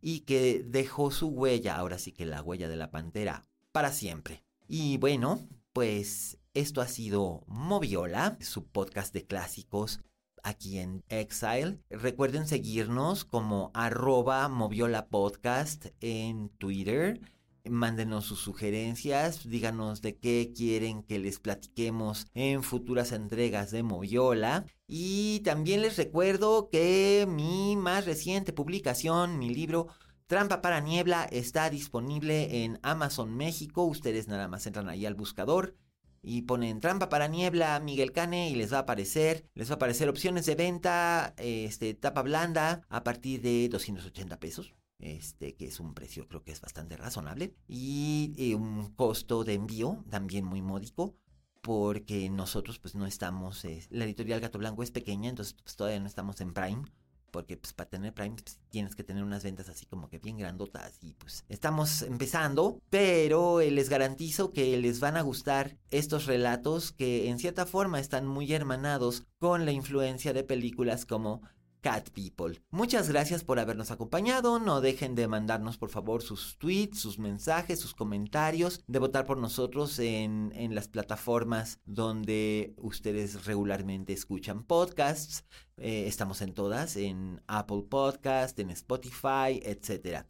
y 0.02 0.26
que 0.26 0.66
dejó 0.68 1.10
su 1.10 1.30
huella, 1.30 1.78
ahora 1.78 1.98
sí 1.98 2.12
que 2.12 2.26
la 2.26 2.42
huella 2.42 2.68
de 2.68 2.76
la 2.76 2.92
pantera, 2.92 3.46
para 3.72 3.94
siempre. 3.94 4.44
Y 4.68 4.98
bueno, 4.98 5.40
pues 5.72 6.40
esto 6.54 6.82
ha 6.82 6.90
sido 6.90 7.46
Moviola, 7.48 8.38
su 8.42 8.66
podcast 8.66 9.14
de 9.14 9.26
clásicos 9.26 10.02
aquí 10.44 10.80
en 10.80 11.06
Exile. 11.08 11.80
Recuerden 11.90 12.50
seguirnos 12.50 13.24
como 13.24 13.72
arroba 13.74 14.50
Moviola 14.50 15.08
Podcast 15.08 15.86
en 16.02 16.50
Twitter 16.50 17.22
Mándenos 17.65 18.26
sus 18.26 18.39
sugerencias, 18.39 19.48
díganos 19.48 20.02
de 20.02 20.17
qué 20.17 20.54
quieren 20.56 21.04
que 21.04 21.19
les 21.19 21.39
platiquemos 21.39 22.28
en 22.34 22.63
futuras 22.63 23.12
entregas 23.12 23.72
de 23.72 23.84
Moviola. 23.84 24.65
Y 24.88 25.41
también 25.41 25.82
les 25.82 25.98
recuerdo 25.98 26.69
que 26.69 27.26
mi 27.30 27.76
más 27.76 28.06
reciente 28.06 28.54
publicación, 28.54 29.38
mi 29.38 29.50
libro 29.54 29.88
Trampa 30.28 30.62
para 30.62 30.80
Niebla, 30.80 31.26
está 31.26 31.69
disponible 31.69 32.63
en 32.63 32.80
Amazon 32.82 33.36
México. 33.36 33.84
Ustedes 33.84 34.28
nada 34.28 34.48
más 34.48 34.65
entran 34.65 34.89
ahí 34.89 35.06
al 35.06 35.15
buscador 35.15 35.76
y 36.22 36.43
ponen 36.43 36.80
Trampa 36.80 37.10
para 37.10 37.28
Niebla 37.28 37.80
Miguel 37.80 38.12
Cane 38.12 38.50
y 38.50 38.56
les 38.56 38.74
va 38.74 38.78
a 38.78 38.82
aparecer, 38.82 39.45
les 39.54 39.69
va 39.69 39.74
a 39.74 39.76
aparecer 39.76 40.10
opciones 40.10 40.45
de 40.45 40.56
venta, 40.56 41.34
este, 41.38 41.93
tapa 41.93 42.22
blanda 42.22 42.82
a 42.89 43.04
partir 43.04 43.41
de 43.41 43.69
280 43.69 44.39
pesos 44.39 44.74
este, 45.00 45.56
que 45.56 45.68
es 45.68 45.80
un 45.80 45.94
precio 45.94 46.28
creo 46.28 46.44
que 46.44 46.52
es 46.52 46.62
bastante 46.62 46.98
razonable, 46.98 47.56
y 47.68 48.34
eh, 48.38 48.56
un 48.56 48.94
costo 48.96 49.44
de 49.44 49.56
envío 49.56 50.04
también 50.10 50.46
muy 50.46 50.62
módico, 50.62 51.16
porque 51.62 52.30
nosotros 52.30 52.80
pues 52.80 52.96
no 52.96 53.06
estamos, 53.06 53.66
la 53.90 54.06
editorial 54.06 54.40
Gato 54.40 54.60
Blanco 54.60 54.84
es 54.84 54.92
pequeña, 54.92 55.30
entonces 55.30 55.56
pues 55.62 55.76
todavía 55.76 56.00
no 56.00 56.08
estamos 56.08 56.40
en 56.42 56.54
Prime, 56.54 56.84
porque 57.30 57.58
pues 57.58 57.74
para 57.74 57.90
tener 57.90 58.14
Prime 58.14 58.36
pues, 58.36 58.60
tienes 58.70 58.96
que 58.96 59.04
tener 59.04 59.24
unas 59.24 59.44
ventas 59.44 59.70
así 59.70 59.86
como 59.86 60.10
que 60.10 60.20
bien 60.20 60.38
grandotas 60.38 60.98
y 61.02 61.14
pues 61.14 61.46
estamos 61.50 62.02
empezando, 62.02 62.82
pero 62.90 63.62
eh, 63.62 63.72
les 63.72 63.90
garantizo 63.90 64.52
que 64.52 64.78
les 64.78 65.00
van 65.00 65.18
a 65.18 65.22
gustar 65.22 65.78
estos 65.92 66.26
relatos 66.26 66.92
que 66.92 67.30
en 67.30 67.40
cierta 67.40 67.66
forma 67.66 68.00
están 68.00 68.26
muy 68.28 68.52
hermanados 68.52 69.24
con 69.38 69.66
la 69.66 69.72
influencia 69.72 70.34
de 70.34 70.44
películas 70.44 71.06
como 71.06 71.42
Cat 71.82 72.10
People. 72.10 72.62
Muchas 72.72 73.10
gracias 73.10 73.44
por 73.44 73.60
habernos 73.60 73.92
acompañado. 73.92 74.60
No 74.60 74.82
dejen 74.82 75.15
de 75.15 75.28
mandarnos 75.28 75.78
por 75.78 75.89
favor 75.89 76.22
sus 76.22 76.58
tweets, 76.58 77.00
sus 77.00 77.20
mensajes, 77.20 77.80
sus 77.80 77.94
comentarios, 77.94 78.84
de 78.88 79.00
votar 79.00 79.26
por 79.26 79.38
nosotros 79.38 80.00
en, 80.00 80.52
en 80.56 80.76
las 80.76 80.88
plataformas 80.88 81.80
donde 81.86 82.74
ustedes 82.78 83.46
regularmente 83.46 84.13
escuchan 84.13 84.63
podcasts. 84.63 85.46
Eh, 85.78 86.06
estamos 86.08 86.42
en 86.42 86.54
todas, 86.54 86.98
en 86.98 87.42
Apple 87.48 87.84
Podcast, 87.89 88.60
en 88.60 88.70
Spotify, 88.72 89.62
etc. 89.63 90.26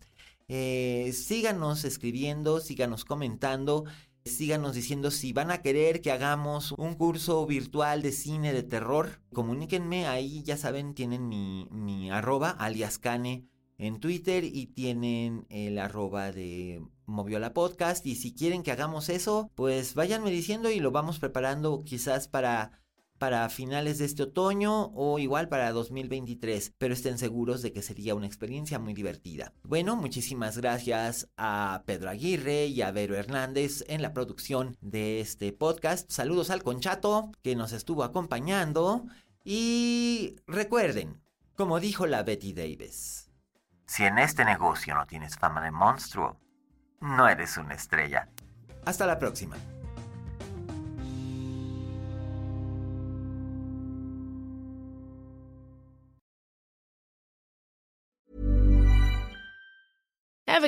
Eh, 0.48 1.12
síganos 1.14 1.86
escribiendo, 1.86 2.60
síganos 2.60 3.06
comentando 3.06 3.86
Síganos 4.30 4.76
diciendo 4.76 5.12
si 5.12 5.34
van 5.34 5.52
a 5.52 5.62
querer 5.62 6.02
que 6.02 6.12
hagamos 6.12 6.72
un 6.74 6.96
curso 6.96 7.46
virtual 7.46 8.02
de 8.02 8.12
cine 8.12 8.54
de 8.54 8.64
terror. 8.64 9.22
Comuníquenme, 9.34 10.08
ahí 10.08 10.44
ya 10.44 10.56
saben, 10.56 10.94
tienen 10.94 11.28
mi, 11.28 11.68
mi 11.72 12.10
arroba, 12.10 12.52
alias 12.52 13.00
Cane 13.00 13.50
en 13.78 14.00
Twitter 14.00 14.44
y 14.44 14.68
tienen 14.68 15.46
el 15.50 15.80
arroba 15.80 16.32
de 16.32 16.82
Moviola 17.06 17.54
Podcast. 17.54 18.06
Y 18.06 18.16
si 18.16 18.34
quieren 18.34 18.62
que 18.62 18.72
hagamos 18.72 19.10
eso, 19.10 19.50
pues 19.56 19.96
váyanme 19.96 20.32
diciendo 20.32 20.70
y 20.70 20.80
lo 20.80 20.92
vamos 20.92 21.20
preparando 21.20 21.84
quizás 21.84 22.28
para 22.28 22.82
para 23.20 23.48
finales 23.50 24.00
de 24.00 24.06
este 24.06 24.24
otoño 24.24 24.92
o 24.96 25.20
igual 25.20 25.50
para 25.50 25.72
2023, 25.72 26.74
pero 26.78 26.94
estén 26.94 27.18
seguros 27.18 27.62
de 27.62 27.74
que 27.74 27.84
sería 27.84 28.16
una 28.16 28.26
experiencia 28.26 28.80
muy 28.80 28.94
divertida. 28.94 29.54
Bueno, 29.64 29.96
muchísimas 29.96 30.58
gracias 30.58 31.30
a 31.38 31.84
Pedro 31.86 32.10
Aguirre 32.10 32.66
y 32.66 32.82
a 32.82 32.92
Vero 32.92 33.16
Hernández 33.16 33.84
en 33.88 34.02
la 34.02 34.14
producción 34.14 34.78
de 34.82 35.20
este 35.20 35.54
podcast. 35.54 36.10
Saludos 36.10 36.50
al 36.50 36.64
Conchato 36.64 37.32
que 37.44 37.56
nos 37.56 37.74
estuvo 37.74 38.04
acompañando 38.04 39.06
y 39.44 40.38
recuerden, 40.48 41.22
como 41.56 41.80
dijo 41.80 42.08
la 42.08 42.24
Betty 42.24 42.54
Davis, 42.54 43.30
si 43.86 44.04
en 44.06 44.20
este 44.20 44.46
negocio 44.46 44.96
no 44.96 45.06
tienes 45.06 45.36
fama 45.36 45.64
de 45.64 45.72
monstruo, 45.72 46.40
no 47.02 47.28
eres 47.28 47.58
una 47.58 47.74
estrella. 47.74 48.30
Hasta 48.86 49.06
la 49.06 49.20
próxima. 49.20 49.58